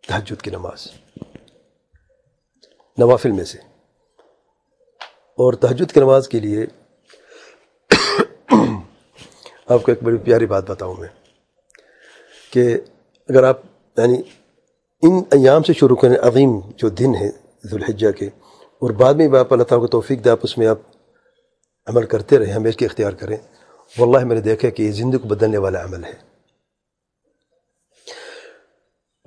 تحجد 0.07 0.41
کی 0.41 0.51
نماز۔ 0.51 0.87
نوافل 2.97 3.31
میں 3.31 3.43
سے۔ 3.43 3.57
اور 5.37 5.53
تحجد 5.53 5.91
کی 5.91 5.99
نماز 5.99 6.27
کے 6.27 6.39
لیے 6.39 6.65
آپ 9.67 9.83
کو 9.83 9.91
ایک 9.91 10.03
بڑی 10.03 10.17
پیاری 10.17 10.45
بات 10.45 10.69
بتاؤں 10.69 10.95
میں 10.95 11.07
کہ 12.51 12.77
اگر 13.29 13.43
آپ 13.43 13.61
یعنی 13.97 14.21
ان 15.03 15.19
ایام 15.35 15.63
سے 15.63 15.73
شروع 15.73 15.95
کریں 16.01 16.17
عظیم 16.27 16.59
جو 16.77 16.89
دن 16.99 17.15
ہے 17.15 17.29
ذوالحجہ 17.69 18.11
کے، 18.17 18.25
اور 18.81 18.91
بعد 18.99 19.13
میں 19.13 19.27
آپ 19.39 19.53
اللہ 19.53 19.63
تعالیٰ 19.63 19.85
کو 19.85 19.91
توفیق 19.91 20.23
دے، 20.25 20.29
آپ 20.29 20.39
اس 20.43 20.57
میں 20.57 20.67
آپ 20.67 20.79
عمل 21.87 22.05
کرتے 22.13 22.39
رہیں 22.39 22.53
ہمیشہ 22.53 22.77
کے 22.79 22.85
اختیار 22.85 23.13
کریں۔ 23.21 23.37
واللہ 23.95 24.23
میں 24.25 24.35
نے 24.35 24.41
دیکھا 24.41 24.69
کہ 24.69 24.83
یہ 24.83 24.91
زندگی 24.91 25.17
کو 25.19 25.27
بدلنے 25.27 25.57
والا 25.65 25.83
عمل 25.83 26.03
ہے۔ 26.03 26.13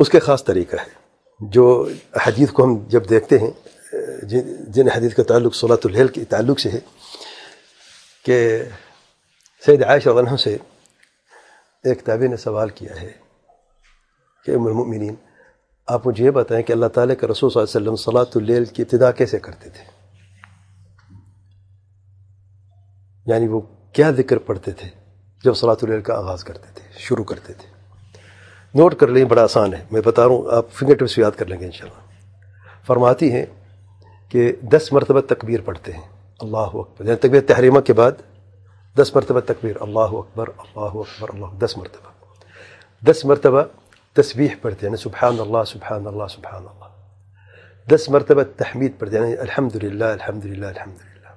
اس 0.00 0.08
کے 0.10 0.18
خاص 0.20 0.44
طریقہ 0.44 0.76
ہے، 0.76 0.90
جو 1.40 1.66
حدیث 2.26 2.50
کو 2.52 2.64
ہم 2.64 2.76
جب 2.88 3.08
دیکھتے 3.10 3.38
ہیں، 3.38 3.50
جن 4.74 4.88
حدیث 4.88 5.14
کا 5.14 5.22
تعلق 5.28 5.54
صلاۃ 5.56 5.84
الحل 5.84 6.08
کے 6.08 6.24
تعلق 6.30 6.60
سے 6.60 6.70
ہے، 6.70 6.80
کہ 8.24 8.38
سید 9.62 9.82
عائشہ 9.82 10.10
عنہ 10.18 10.36
سے 10.44 10.56
ایک 11.84 12.04
تابع 12.04 12.26
نے 12.28 12.36
سوال 12.38 12.68
کیا 12.74 13.00
ہے 13.00 13.12
کہ 14.46 14.54
ام 14.54 14.66
المؤمنین 14.66 15.14
آپ 15.86 16.06
مجھے 16.06 16.24
یہ 16.24 16.30
بتائیں 16.30 16.64
کہ 16.64 16.72
اللہ 16.72 16.86
تعالیٰ 16.86 17.14
کے 17.20 17.26
رسول 17.26 17.50
صلی 17.50 17.62
اللہ 17.62 17.78
علیہ 17.78 17.90
وسلم 17.90 18.12
صلاۃ 18.12 18.30
اللیل 18.34 18.64
کی 18.64 18.82
ابتدا 18.82 19.10
کیسے 19.10 19.38
کرتے 19.38 19.70
تھے؟ 19.70 19.84
یعنی 23.26 23.48
وہ 23.48 23.60
کیا 23.92 24.10
ذکر 24.10 24.38
پڑھتے 24.38 24.72
تھے 24.72 24.88
جب 25.44 25.54
صلاۃ 25.54 25.76
اللیل 25.82 26.00
کا 26.00 26.14
آغاز 26.14 26.44
کرتے 26.44 26.68
تھے، 26.74 26.98
شروع 26.98 27.24
کرتے 27.24 27.52
تھے؟ 27.52 27.68
نوٹ 28.74 28.94
کر 28.94 29.08
لیں، 29.08 29.24
بڑا 29.24 29.42
آسان 29.42 29.74
ہے۔ 29.74 29.84
میں 29.90 30.00
بتا 30.04 30.22
رہا 30.22 30.30
ہوں، 30.30 30.56
آپ 30.56 30.66
فنگر 30.72 30.94
ٹپس 30.94 31.18
یاد 31.18 31.30
کر 31.36 31.46
لیں 31.46 31.60
گے 31.60 31.64
انشاءاللہ۔ 31.64 32.00
فرماتی 32.86 33.32
ہیں 33.32 33.46
کہ 34.28 34.52
دس 34.62 34.92
مرتبہ 34.92 35.20
تکبیر 35.20 35.60
پڑھتے 35.60 35.92
ہیں۔ 35.92 36.08
اللہ 36.40 36.56
اکبر۔ 36.56 37.04
یعنی 37.04 37.16
تکبیر 37.16 37.40
تحریمہ 37.40 37.80
کے 37.80 37.92
بعد 37.92 38.12
دس 38.98 39.16
مرتبہ 39.16 39.40
تکبیر۔ 39.40 39.76
اللہ 39.80 39.98
اکبر 39.98 40.48
اللہ 40.58 40.98
اکبر، 40.98 41.28
اللہ 41.32 41.58
دس 41.58 41.76
مرتبہ۔ 41.76 42.10
دس 43.04 43.24
مرتبہ 43.24 43.62
تسبيح 44.16 44.58
برد 44.64 44.82
يعني 44.82 44.96
سبحان 44.96 45.38
الله 45.40 45.64
سبحان 45.64 46.06
الله 46.06 46.26
سبحان 46.26 46.64
الله. 46.72 46.88
دس 47.88 48.10
مرتبة 48.10 48.42
تحميد 48.42 48.98
برد 49.00 49.12
يعني 49.12 49.42
الحمد 49.42 49.76
لله 49.84 50.14
الحمد 50.14 50.46
لله 50.46 50.70
الحمد 50.70 51.00
لله. 51.08 51.32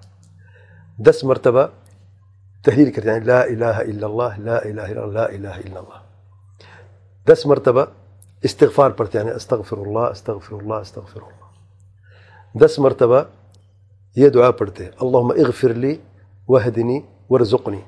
دس 0.99 1.25
مرتبة 1.25 1.69
تهليل 2.63 2.89
كرد 2.89 3.05
يعني 3.05 3.25
لا 3.25 3.47
إله 3.47 3.81
إلا 3.81 4.05
الله 4.07 4.37
لا 4.37 4.65
إله 4.65 4.91
إلا 4.91 5.03
الله 5.05 5.13
لا 5.13 5.29
إله 5.35 5.55
إلا 5.59 5.79
الله. 5.79 6.01
دس 7.27 7.47
مرتبة 7.47 7.87
استغفار 8.45 8.91
برد 8.91 9.15
يعني 9.15 9.35
أستغفر 9.35 9.77
الله 9.83 10.11
أستغفر 10.11 10.59
الله 10.59 10.81
أستغفر 10.81 11.19
الله. 11.19 11.49
دس 12.55 12.79
مرتبة 12.79 13.25
يدعى 14.17 14.51
برد 14.51 14.93
اللهم 15.01 15.31
اغفر 15.31 15.71
لي 15.71 15.99
واهدني 16.47 17.05
وارزقني. 17.29 17.81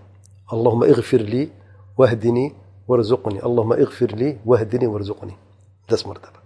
اللهم 0.53 0.83
اغفر 0.83 1.17
لي 1.17 1.50
واهدني 1.98 2.61
وارزقني. 2.91 3.39
اللهم 3.48 3.71
اغفر 3.74 4.12
لي 4.21 4.29
واهدني 4.45 4.88
وارزقني. 4.88 5.36
دس 5.91 6.07
مرتبة. 6.07 6.39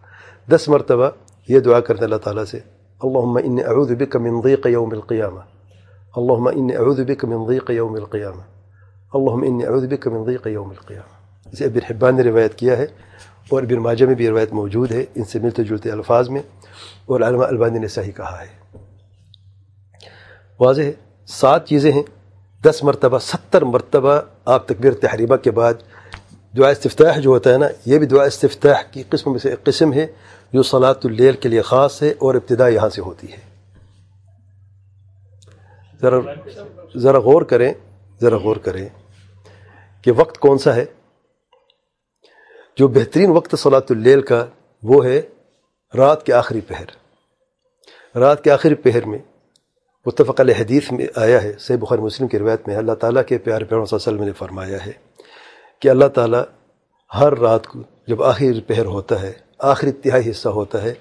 دس 0.49 0.69
مرتبة. 0.69 1.11
هي 1.49 1.59
دعاء 1.59 1.79
كرت 1.79 2.03
الله 2.03 2.17
تعالى 2.17 2.45
سي. 2.45 2.63
اللهم 3.03 3.37
إني 3.37 3.61
أعوذ 3.67 3.95
بك 3.95 4.15
من 4.15 4.41
ضيق 4.41 4.67
يوم 4.67 4.91
القيامة. 4.93 5.43
اللهم 6.17 6.47
إني 6.47 6.77
أعوذ 6.77 7.03
بك 7.03 7.25
من 7.25 7.45
ضيق 7.45 7.71
يوم 7.71 7.95
القيامة. 7.97 8.43
اللهم 9.15 9.43
إني 9.43 9.67
أعوذ 9.67 9.85
بك 9.87 10.07
من 10.07 10.23
ضيق 10.23 10.47
يوم 10.47 10.71
القيامة. 10.71 11.13
زي 11.53 11.65
ابن 11.65 11.81
حبان 11.81 12.19
روايات 12.19 12.53
كياه 12.53 12.87
اور 13.49 13.63
ابن 13.63 13.79
ماجه 13.79 14.05
میں 14.05 14.15
بھی 14.15 14.29
روایت 14.29 14.53
موجود 14.53 14.91
ہے 14.91 15.05
إن 15.17 15.23
سے 15.23 15.39
ملتے 15.39 15.63
جلتے 15.63 15.91
ألفاظ 15.91 16.29
میں 16.29 16.41
اور 17.05 17.21
علامہ 17.21 17.43
البانی 17.43 17.79
نے 17.79 17.87
واضح 20.59 20.81
سات 21.27 21.67
چیزیں 21.67 21.91
دس 22.65 22.83
مرتبة 22.83 23.17
ستر 23.19 23.63
مرتبة 23.63 24.19
آپ 24.45 24.67
تکبیر 24.67 24.93
تحریبہ 24.93 25.35
کے 25.35 25.51
بعد 25.51 25.73
دعا 26.57 26.69
استفتاح 26.69 27.19
جو 27.19 27.29
ہوتا 27.29 27.53
ہے 27.53 27.57
نا، 27.57 27.67
یہ 27.85 27.97
بھی 27.97 28.07
دعا 28.07 28.23
استفتاح 28.23 28.81
کی 28.91 29.03
قسم 29.09 29.31
میں 29.31 29.39
سے 29.39 29.49
ایک 29.49 29.63
قسم 29.63 29.93
ہے، 29.93 30.07
جو 30.53 30.63
صلاۃ 30.63 31.01
اللیل 31.03 31.35
کے 31.35 31.49
لیے 31.49 31.61
خاص 31.61 32.03
ہے 32.03 32.13
اور 32.19 32.35
ابتدا 32.35 32.67
یہاں 32.67 32.89
سے 32.89 33.01
ہوتی 33.01 33.31
ہے۔ 33.31 33.37
ذرا 36.01 36.19
ذرا 36.97 37.19
غور 37.19 37.41
کریں، 37.41 37.73
ذرا 38.21 38.37
غور 38.37 38.55
کریں 38.55 38.89
کہ 40.01 40.11
وقت 40.11 40.37
کون 40.37 40.57
سا 40.57 40.75
ہے۔ 40.75 40.85
جو 42.77 42.87
بہترین 42.87 43.31
وقت 43.31 43.55
صلاۃ 43.59 43.89
اللیل 43.89 44.21
کا 44.21 44.45
وہ 44.83 45.05
ہے 45.05 45.21
رات 45.97 46.25
کے 46.25 46.33
آخری 46.33 46.61
پہر۔ 46.61 46.85
رات 48.17 48.43
کے 48.43 48.51
آخری 48.51 48.75
پہر 48.75 49.05
میں 49.05 49.19
متفق 50.05 50.39
علیہ 50.39 50.55
حدیث 50.59 50.91
میں 50.91 51.05
آیا 51.15 51.43
ہے 51.43 51.53
سی 51.59 51.75
بخار 51.75 51.97
مسلم 51.97 52.27
کی 52.27 52.39
روایت 52.39 52.67
میں 52.67 52.75
اللہ 52.75 52.91
تعالیٰ 52.91 53.21
کے 53.27 53.37
پیار 53.37 53.61
پیار 53.61 53.85
صلی 53.85 53.97
اللہ 53.97 54.09
علیہ 54.09 54.13
وسلم 54.13 54.23
نے 54.23 54.31
فرمایا 54.31 54.85
ہے۔ 54.85 54.91
کہ 55.79 55.89
اللہ 55.89 56.05
تعالیٰ 56.05 56.43
ہر 57.19 57.37
رات 57.37 57.67
کو 57.67 57.79
جب 58.07 58.23
آخری 58.23 58.61
پہر 58.61 58.85
ہوتا 58.85 59.21
ہے، 59.21 59.33
آخری 59.59 59.91
تہائی 59.91 60.29
حصہ 60.29 60.49
ہوتا 60.49 60.81
ہے، 60.83 60.93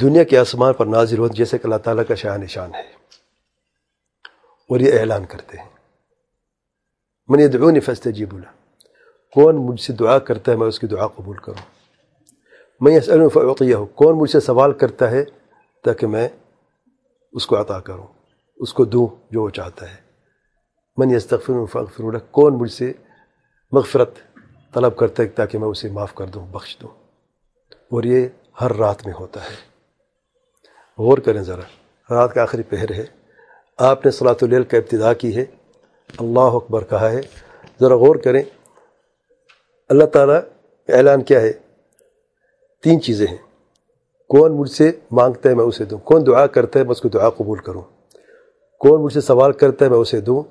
دنیا 0.00 0.22
کے 0.22 0.38
آسمان 0.38 0.72
پر 0.72 0.86
نازل 0.86 1.18
ہوتا 1.18 1.34
جیسے 1.36 1.58
کہ 1.58 1.66
اللہ 1.66 1.76
تعالیٰ 1.76 2.04
کا 2.08 2.14
شاہ 2.14 2.36
نشان 2.36 2.74
ہے۔ 2.74 2.80
اور 4.68 4.80
یہ 4.80 5.00
اعلان 5.00 5.24
کرتے 5.24 5.58
ہیں۔ 5.58 5.68
من 7.28 7.40
یدعونی 7.40 7.80
فاستجیب 7.80 8.34
اللہ 8.34 8.48
کون 9.32 9.56
مجھ 9.56 9.80
سے 9.80 9.92
دعا 9.92 10.18
کرتا 10.18 10.52
ہے، 10.52 10.56
میں 10.56 10.66
اس 10.66 10.78
کی 10.78 10.86
دعا 10.86 11.06
قبول 11.06 11.36
کروں۔ 11.36 11.82
میں 12.80 12.96
اسأل 12.96 13.28
فعطیہ 13.28 13.74
ہوں 13.74 13.86
کون 13.86 14.18
مجھ 14.18 14.30
سے 14.30 14.40
سوال 14.40 14.72
کرتا 14.72 15.10
ہے 15.10 15.24
تاکہ 15.84 16.06
میں 16.06 16.28
اس 17.32 17.46
کو 17.46 17.60
عطا 17.60 17.80
کروں، 17.80 18.06
اس 18.56 18.72
کو 18.72 18.84
دوں 18.84 19.06
جو 19.30 19.42
وہ 19.42 19.50
چاہتا 19.50 19.90
ہے۔ 19.90 19.96
من 20.96 21.14
یستغفر 21.14 21.64
فاغفر 21.72 22.04
له۔ 22.04 22.18
کون 22.30 22.58
مجھ 22.58 22.72
سے 22.72 22.92
مغفرت 23.72 24.10
طلب 24.74 24.96
کرتا 24.96 25.22
ہے 25.22 25.28
تاکہ 25.28 25.58
میں 25.58 25.68
اسے 25.68 25.88
معاف 25.88 26.14
کر 26.14 26.26
دوں، 26.26 26.46
بخش 26.46 26.78
دوں۔ 26.82 26.88
اور 27.72 28.02
یہ 28.02 28.28
ہر 28.60 28.76
رات 28.76 29.06
میں 29.06 29.14
ہوتا 29.20 29.40
ہے۔ 29.44 29.54
غور 30.98 31.18
کریں 31.18 31.42
ذرا، 31.42 31.60
رات 32.14 32.34
کا 32.34 32.42
آخری 32.42 32.62
پہر 32.62 32.92
ہے۔ 32.92 33.04
آپ 33.78 34.04
نے 34.04 34.10
صلاۃ 34.10 34.34
اللیل 34.42 34.62
کا 34.62 34.76
ابتدا 34.76 35.12
کی 35.12 35.36
ہے۔ 35.36 35.44
اللہ 36.18 36.40
اکبر 36.40 36.84
کہا 36.84 37.10
ہے۔ 37.10 37.20
ذرا 37.80 37.96
غور 37.96 38.16
کریں۔ 38.16 38.42
اللہ 39.88 40.04
تعالیٰ 40.04 40.40
اعلان 40.88 41.22
کیا 41.22 41.40
ہے؟ 41.40 41.52
تین 42.82 43.02
چیزیں 43.02 43.26
ہیں۔ 43.26 43.38
کون 44.28 44.56
مجھ 44.56 44.70
سے 44.70 44.92
مانگتا 45.10 45.48
ہے 45.48 45.54
میں 45.54 45.64
اسے 45.64 45.84
دوں؟ 45.84 45.98
کون 45.98 46.26
دعا 46.26 46.46
کرتا 46.46 46.78
ہے 46.78 46.84
میں 46.84 46.90
اس 46.90 47.00
کو 47.00 47.08
دعا 47.08 47.30
قبول 47.30 47.58
کروں؟ 47.58 47.82
کون 48.78 49.02
مجھ 49.02 49.12
سے 49.12 49.20
سوال 49.20 49.52
کرتا 49.52 49.84
ہے 49.84 49.90
میں 49.90 49.98
اسے 49.98 50.20
دوں؟ 50.20 50.42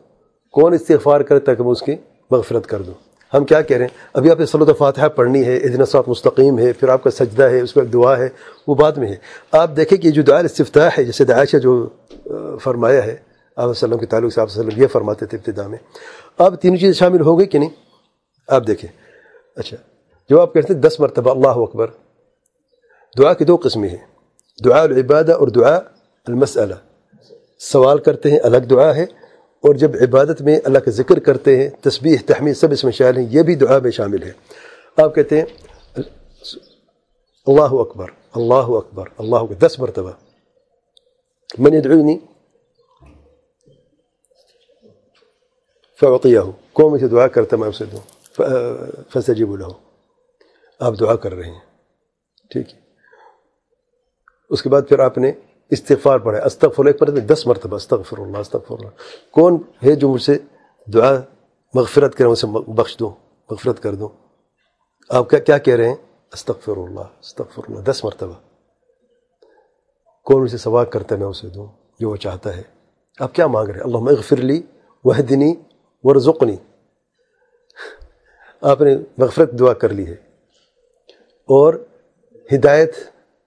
کون 0.52 0.74
استغفار 0.74 1.22
کرتا 1.22 1.52
ہے 1.52 1.56
کہ 1.56 1.64
میں 1.64 1.72
اس 1.72 1.82
کی 1.82 1.96
مغفرت 2.32 2.68
کر 2.68 2.82
دوں؟ 2.82 3.11
ہم 3.34 3.46
کیا 3.46 3.62
کہہ 3.62 3.78
رہے 3.78 3.86
ہیں؟ 3.86 3.98
ابھی 4.14 4.32
آپ 4.32 4.40
نے 4.40 4.46
صلوۃ 4.46 4.74
فاتحہ 4.78 5.08
پڑھنی 5.08 5.46
ہے 5.46 5.58
ادن 5.58 5.86
صاف 5.86 6.08
مستقیم 6.08 6.60
ہے، 6.60 6.74
پھر 6.74 6.90
آپ 6.90 7.04
کا 7.04 7.12
سجدہ 7.12 7.44
ہے، 7.44 7.62
اس 7.62 7.76
میں 7.76 7.86
ایک 7.86 7.94
دعا 7.94 8.18
ہے، 8.18 8.30
وہ 8.68 8.76
بعد 8.76 8.92
میں 8.92 9.08
ہے۔ 9.08 9.16
آپ 9.52 9.70
دیکھیں 9.76 9.98
کہ 9.98 10.12
جو 10.12 10.22
دعا 10.22 10.40
استفتاح 10.40 10.90
ہے، 10.98 11.04
جیسے 11.04 11.24
دعائشہ 11.24 11.58
جو 11.58 11.90
فرمایا 12.64 13.06
ہے، 13.06 13.16
آپ 13.56 13.70
وسلم 13.70 13.98
کے 13.98 14.06
تعلق 14.06 14.34
سے 14.34 14.42
آپ 14.42 14.48
وسلم 14.48 14.70
یہ 14.76 14.88
فرماتے 14.88 15.26
تھے 15.26 15.38
ابتدا 15.38 15.68
میں۔ 15.68 15.78
آپ 16.38 16.62
تینوں 16.62 16.78
چیزیں 16.78 16.94
شامل 16.94 17.22
ہو 17.22 17.40
گئی 17.40 17.48
کہ 17.48 17.60
نہیں؟ 17.60 17.70
آپ 18.48 18.68
دیکھیں۔ 18.68 18.90
اچھا 19.56 19.78
جو 20.30 20.42
آپ 20.42 20.54
کہتے 20.54 20.74
ہیں 20.74 20.82
دس 20.82 21.00
مرتبہ 21.00 21.32
اللہ 21.32 21.62
اکبر، 21.62 21.88
دعا 23.18 23.34
کی 23.34 23.46
دو 23.46 23.58
قسمیں 23.64 23.90
ہیں۔ 23.90 24.06
دعا 24.66 24.82
العبادہ 24.82 25.34
اور 25.34 25.48
دعا 25.48 25.76
المسئلہ۔ 26.28 26.76
سوال 27.60 27.98
کرتے 27.98 28.32
ہیں، 28.32 28.40
الگ 28.40 28.58
دعا 28.58 28.96
ہے 28.96 29.06
اور 29.62 29.76
جب 29.76 29.92
عبادت 30.02 30.42
میں 30.42 30.60
اللہ 30.66 30.80
کا 30.80 30.92
ذکر 30.92 31.20
کرتے 31.20 31.56
ہیں، 31.56 31.70
تسبیح، 31.70 32.18
تحمید، 32.26 32.56
سب 32.56 32.72
اس 32.72 32.84
میں 32.84 32.92
شامل 32.92 33.18
ہیں، 33.18 33.26
یہ 33.30 33.42
بھی 33.42 33.56
دعا 33.56 33.80
میں 33.80 33.92
شامل 33.92 34.24
ہے 34.24 34.32
آپ 34.98 35.16
کہتے 35.16 35.42
ہیں، 35.42 35.46
اللہ 37.48 37.74
اکبر 37.74 38.10
اللہ 38.36 38.54
اکبر 38.54 39.06
اللہ 39.18 39.36
اکبر، 39.36 39.68
دس 39.68 39.80
مرتبہ۔ 39.80 40.12
من 41.58 41.74
يدعوني؟ 41.74 42.18
فأعطيه۔ 46.00 46.52
کون 46.74 46.94
مجھے 46.94 47.08
دعا 47.08 47.28
کرتا 47.28 47.58
میں 47.58 47.70
اسے 47.70 47.86
دوں 47.86 48.00
فستجیب 49.14 49.56
له۔ 49.56 49.70
آپ 50.80 50.94
دعا 51.00 51.16
کر 51.16 51.34
رہے 51.34 51.50
ہیں۔ 51.50 51.60
ٹھیک 52.50 52.74
ہے۔ 52.74 52.80
اس 54.50 54.62
کے 54.62 54.70
بعد 54.70 54.82
پھر 54.90 55.00
آپ 55.00 55.18
نے 55.18 55.32
استغفار 55.72 56.20
پڑھا 56.20 56.46
استغفر 56.46 56.86
ایک 56.86 57.00
پر 57.00 57.10
دس 57.10 57.48
مرتبہ 57.48 57.76
استغفر 57.76 58.18
اللہ 58.18 58.38
استغفر 58.38 58.76
اللہ 58.80 58.90
کون 59.32 59.58
ہے 59.86 59.96
جو 59.96 60.10
مجھ 60.10 60.22
سے 60.22 60.38
دعا، 60.94 61.14
مغفرت 61.74 62.16
کریں 62.16 62.30
اسے 62.30 62.48
بخش 62.48 62.98
دوں 63.00 63.10
مغفرت 63.50 63.84
کر 63.84 63.96
دوں 63.96 64.10
آپ 65.10 65.30
کیا 65.30 65.40
کیا 65.40 65.58
کہہ 65.58 65.76
رہے 65.76 65.88
ہیں؟ 65.88 65.96
استغفر 66.34 66.78
اللہ 66.78 67.00
استغفر 67.00 67.62
اللہ 67.68 67.80
دس 67.80 68.06
مرتبہ۔ 68.06 68.34
کون 70.24 70.42
مجھ 70.42 70.52
سے 70.52 70.70
کرتا 70.92 71.16
ہے، 71.16 71.20
میں 71.20 71.28
اسے 71.28 71.48
دوں؟ 71.48 71.68
جو 72.00 72.10
وہ 72.10 72.16
چاہتا 72.16 72.58
ہے۔ 72.58 72.62
آپ 73.20 73.36
کیا 73.36 73.48
مانگ 73.48 73.68
رہے 73.68 73.76
ہیں؟ 73.76 73.86
اللہ 73.86 73.98
مغفر 73.98 74.38
لی 74.38 74.62
وحدنی 75.04 75.56
ورزقنی۔ 76.04 76.56
آپ 78.62 78.82
نے 78.82 78.98
مغفرت 79.18 79.52
دعا 79.52 79.74
کر 79.74 79.90
لی 79.90 80.08
ہے۔ 80.08 80.16
اور 81.42 81.74
ہدایت 82.54 82.96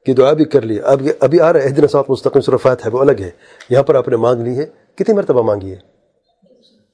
کی 0.06 0.12
دعا 0.12 0.32
بھی 0.32 0.44
کر 0.44 0.62
لی۔ 0.62 0.80
اب 0.80 1.02
ابھی 1.20 1.40
آ 1.40 1.52
رہا 1.52 1.60
ہے۔ 1.60 1.68
دن 1.68 1.86
صاحب 1.86 2.04
مستقم 2.08 2.40
صرفات 2.40 2.86
ہے 2.86 2.90
وہ 2.90 2.98
الگ 2.98 3.20
ہے۔ 3.20 3.30
یہاں 3.70 3.82
پر 3.82 3.94
آپ 3.94 4.08
نے 4.08 4.16
مانگ 4.16 4.42
لی 4.42 4.58
ہے۔ 4.58 4.66
کتنی 4.94 5.14
مرتبہ 5.14 5.42
مانگی 5.42 5.70
ہے؟ 5.70 5.76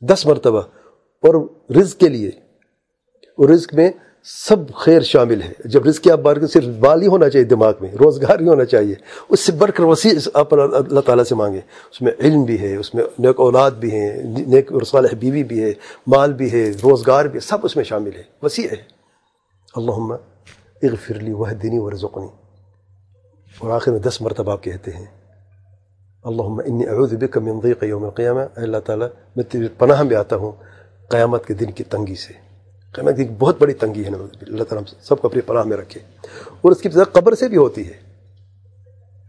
دس 0.00 0.26
مرتبہ۔ 0.26 0.60
اور 1.22 1.48
رزق 1.80 2.00
کے 2.00 2.08
لیے۔ 2.08 2.28
اور 2.28 3.48
رزق 3.48 3.74
میں 3.74 3.90
سب 4.48 4.56
خیر 4.74 5.00
شامل 5.00 5.42
ہے۔ 5.42 5.52
جب 5.64 5.86
رزق 5.86 6.02
کی 6.02 6.10
آپ 6.10 6.18
بار 6.18 6.46
صرف 6.46 6.64
بال 6.64 7.02
ہی 7.02 7.06
ہونا 7.06 7.28
چاہیے 7.28 7.46
دماغ 7.46 7.72
میں 7.80 7.88
روزگار 8.00 8.40
ہی 8.40 8.48
ہونا 8.48 8.64
چاہیے، 8.64 8.94
اس 9.28 9.40
سے 9.40 9.52
بڑھ 9.52 9.70
کر 9.70 9.82
وسیع 9.82 10.12
آپ 10.34 10.54
اللہ 10.54 11.00
تعالیٰ 11.00 11.24
سے 11.24 11.34
مانگیں۔ 11.34 11.60
اس 11.90 12.02
میں 12.02 12.12
علم 12.20 12.42
بھی 12.42 12.60
ہے، 12.60 12.76
اس 12.76 12.94
میں 12.94 13.04
نیک 13.18 13.40
اولاد 13.40 13.70
بھی 13.70 13.92
ہیں، 13.92 14.22
نیک 14.46 14.72
صالح 14.86 15.08
بیوی 15.20 15.44
بھی 15.44 15.64
ہے، 15.64 15.72
مال 16.06 16.32
بھی 16.32 16.52
ہے، 16.52 16.70
روزگار 16.82 17.24
بھی 17.24 17.34
ہے، 17.34 17.40
سب 17.40 17.58
اس 17.62 17.76
میں 17.76 17.84
شامل 17.84 18.10
ہے۔ 18.16 18.22
وسیع 18.42 18.68
ہے۔ 18.68 18.76
اللہ 19.76 20.16
اغفر 20.82 21.14
لی 21.14 21.32
وہ 21.32 21.46
دینی 21.46 21.78
و 21.78 21.90
اور 23.58 23.70
آخر 23.70 23.90
میں 23.92 24.00
دس 24.00 24.20
مرتبہ 24.20 24.52
آپ 24.52 24.62
کہتے 24.62 24.90
ہیں 24.90 25.04
اللہ 26.24 26.42
انی 26.42 26.86
اعوذ 26.86 27.14
بک 27.14 27.38
من 27.38 27.60
ضیق 27.60 27.82
یوم 27.82 28.04
القیامہ، 28.04 28.40
اے 28.40 28.62
اللہ 28.62 28.76
تعالیٰ، 28.86 29.08
میں 29.36 29.44
تیری 29.44 29.68
پناہ 29.78 30.02
میں 30.02 30.16
آتا 30.16 30.36
ہوں 30.36 30.52
قیامت 31.08 31.46
کے 31.46 31.54
دن 31.54 31.70
کی 31.70 31.84
تنگی 31.84 32.14
سے۔ 32.14 32.32
قیامت 32.92 33.16
کی 33.16 33.24
بہت 33.38 33.56
بڑی 33.58 33.74
تنگی 33.74 34.04
ہے، 34.04 34.08
اللہ 34.08 34.64
تعالیٰ 34.64 34.82
سب 35.02 35.20
کو 35.20 35.28
اپنی 35.28 35.40
پناہ 35.40 35.62
میں 35.62 35.76
رکھے۔ 35.76 36.00
اور 36.60 36.72
اس 36.72 36.80
کی 36.80 36.88
قبر 36.88 37.34
سے 37.34 37.48
بھی 37.48 37.56
ہوتی 37.56 37.86
ہے، 37.88 37.96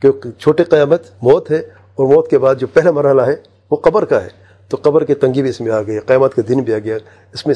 کیونکہ 0.01 0.31
چھوٹے 0.31 0.63
قیامت 0.63 1.01
موت 1.21 1.51
ہے 1.51 1.59
اور 1.95 2.13
موت 2.13 2.29
کے 2.29 2.37
بعد 2.37 2.55
جو 2.55 2.67
پہلا 2.67 2.91
مرحلہ 2.91 3.21
ہے 3.21 3.35
وہ 3.71 3.77
قبر 3.77 4.05
کا 4.05 4.23
ہے۔ 4.23 4.29
تو 4.69 4.77
قبر 4.81 5.03
کی 5.03 5.13
تنگی 5.13 5.41
بھی 5.41 5.49
اس 5.49 5.61
میں 5.61 5.71
آ 5.71 5.81
گئی، 5.81 5.99
قیامت 5.99 6.35
کے 6.35 6.41
دن 6.41 6.59
بھی 6.59 6.73
آ 6.73 6.79
گیا۔ 6.79 6.97
اس 7.33 7.45
میں 7.47 7.55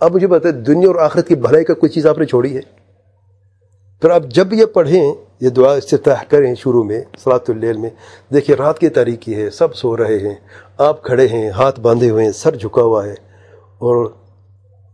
اب 0.00 0.14
مجھے 0.14 0.26
بتائیں 0.26 0.56
دنیا 0.56 0.88
اور 0.88 0.96
آخرت 0.96 1.28
کی 1.28 1.34
بھلائی 1.34 1.64
کا 1.64 1.74
کوئی 1.74 1.90
چیز 1.90 2.06
آپ 2.06 2.18
نے 2.18 2.24
چھوڑی 2.24 2.56
ہے؟ 2.56 2.81
پھر 4.02 4.10
آپ 4.10 4.22
جب 4.34 4.52
یہ 4.52 4.64
پڑھیں، 4.66 5.12
یہ 5.40 5.48
دعا 5.48 5.72
استفتاح 5.72 6.22
کریں 6.28 6.54
شروع 6.54 6.82
میں 6.84 7.00
صلاۃ 7.24 7.48
اللیل 7.48 7.76
میں، 7.76 7.90
دیکھیں 8.34 8.54
رات 8.56 8.78
کی 8.78 8.88
تاریخی 8.88 9.34
ہے، 9.34 9.48
سب 9.50 9.74
سو 9.74 9.96
رہے 9.96 10.18
ہیں، 10.18 10.34
آپ 10.86 11.02
کھڑے 11.02 11.26
ہیں، 11.28 11.50
ہاتھ 11.50 11.78
باندھے 11.80 12.08
ہوئے 12.10 12.24
ہیں، 12.24 12.32
سر 12.32 12.56
جھکا 12.56 12.82
ہوا 12.82 13.04
ہے، 13.06 13.14
اور 13.78 14.06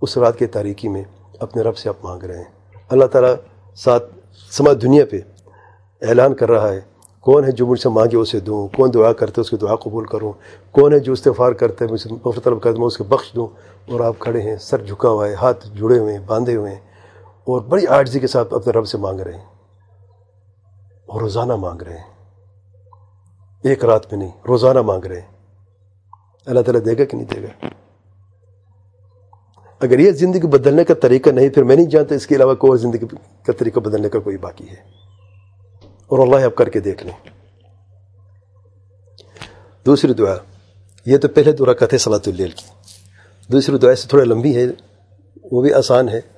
اس 0.02 0.16
رات 0.18 0.38
کی 0.38 0.46
تاریکی 0.46 0.88
میں 0.88 1.02
اپنے 1.40 1.62
رب 1.62 1.76
سے 1.76 1.88
آپ 1.88 2.04
مانگ 2.04 2.22
رہے 2.22 2.38
ہیں۔ 2.38 2.50
اللہ 2.90 3.04
تعالیٰ 3.04 3.34
ساتھ 3.78 4.12
سما 4.52 4.72
دنیا 4.82 5.04
پہ 5.10 5.20
اعلان 6.02 6.34
کر 6.34 6.50
رہا 6.50 6.72
ہے، 6.72 6.80
کون 7.26 7.44
ہے 7.44 7.52
جو 7.52 7.66
مجھ 7.66 7.80
سے 7.80 7.88
مانگے 7.88 8.16
اسے 8.16 8.40
دوں، 8.40 8.66
کون 8.76 8.94
دعا 8.94 9.12
کرتے 9.12 9.40
اس 9.40 9.50
کی 9.50 9.56
دعا 9.56 9.76
قبول 9.76 10.04
کروں، 10.06 10.32
کون 10.74 10.92
ہے 10.92 10.98
جو 10.98 11.12
استفار 11.12 11.52
کرتے 11.52 11.86
مجھ 11.90 12.00
سے 12.00 12.08
مفرت 12.12 12.44
طلب 12.44 12.60
کرتے 12.62 12.78
میں 12.78 12.86
اس 12.86 12.96
کو 12.96 13.04
بخش 13.04 13.34
دوں، 13.36 13.46
اور 13.88 14.00
آپ 14.00 14.18
کھڑے 14.18 14.40
ہیں، 14.40 14.56
سر 14.60 14.82
جھکا 14.82 15.08
ہوا 15.08 15.28
ہے، 15.28 15.34
ہاتھ 15.34 15.66
جڑے 15.74 15.98
ہوئے 15.98 16.12
ہیں، 16.12 16.20
باندھے 16.26 16.56
ہوئے 16.56 16.70
ہیں۔ 16.72 16.80
اور 17.48 17.60
بڑی 17.60 17.86
آرزی 17.86 18.20
کے 18.20 18.26
ساتھ 18.26 18.54
اپنے 18.54 18.72
رب 18.72 18.86
سے 18.86 18.98
مانگ 18.98 19.20
رہے 19.20 19.32
ہیں 19.32 19.44
اور 21.06 21.20
روزانہ 21.20 21.56
مانگ 21.56 21.82
رہے 21.82 21.98
ہیں۔ 21.98 22.14
ایک 23.64 23.84
رات 23.84 24.12
میں 24.12 24.18
نہیں، 24.18 24.30
روزانہ 24.48 24.82
مانگ 24.82 25.04
رہے 25.04 25.20
ہیں۔ 25.20 25.26
اللہ 26.46 26.60
تعالیٰ 26.60 26.84
دے 26.84 26.98
گا 26.98 27.04
کہ 27.04 27.16
نہیں 27.16 27.26
دے 27.26 27.42
گا؟ 27.42 27.66
اگر 29.80 29.98
یہ 29.98 30.10
زندگی 30.10 30.46
بدلنے 30.46 30.84
کا 30.84 30.94
طریقہ 30.94 31.30
نہیں، 31.30 31.48
پھر 31.48 31.62
میں 31.62 31.76
نہیں 31.76 31.86
جانتا 31.86 32.14
اس 32.14 32.26
کے 32.26 32.34
علاوہ 32.34 32.54
کوئی 32.54 32.78
زندگی 32.78 33.06
کا 33.46 33.52
طریقہ 33.58 33.80
بدلنے 33.80 34.08
کا 34.08 34.18
کوئی 34.18 34.36
باقی 34.36 34.68
ہے۔ 34.68 34.76
اور 35.84 36.18
اللہ 36.18 36.36
اب 36.36 36.54
کر 36.54 36.68
کے 36.68 36.80
دیکھ 36.80 37.06
لیں۔ 37.06 37.30
دوسری 39.86 40.14
دعا، 40.14 40.34
یہ 41.06 41.18
تو 41.18 41.28
پہلے 41.28 41.52
دعا 41.52 41.72
کہتے 41.72 41.98
صلاۃ 41.98 42.26
اللیل 42.26 42.50
کی۔ 42.50 42.66
دوسری 43.52 43.78
دعا 43.78 43.94
سے 43.94 44.08
تھوڑا 44.08 44.24
لمبی 44.24 44.56
ہے، 44.56 44.64
وہ 45.52 45.62
بھی 45.62 45.74
آسان 45.74 46.08
ہے۔ 46.08 46.37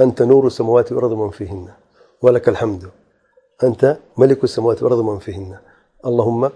أنت 0.00 0.22
نور 0.22 0.46
السماوات 0.46 0.92
والأرض 0.92 1.12
من 1.12 1.30
فيهن 1.30 1.68
ولك 2.22 2.48
الحمد 2.48 2.90
أنت 3.64 3.96
ملك 4.18 4.44
السماوات 4.44 4.82
والأرض 4.82 5.04
من 5.04 5.18
فيهن 5.18 5.58
اللهم 6.06 6.50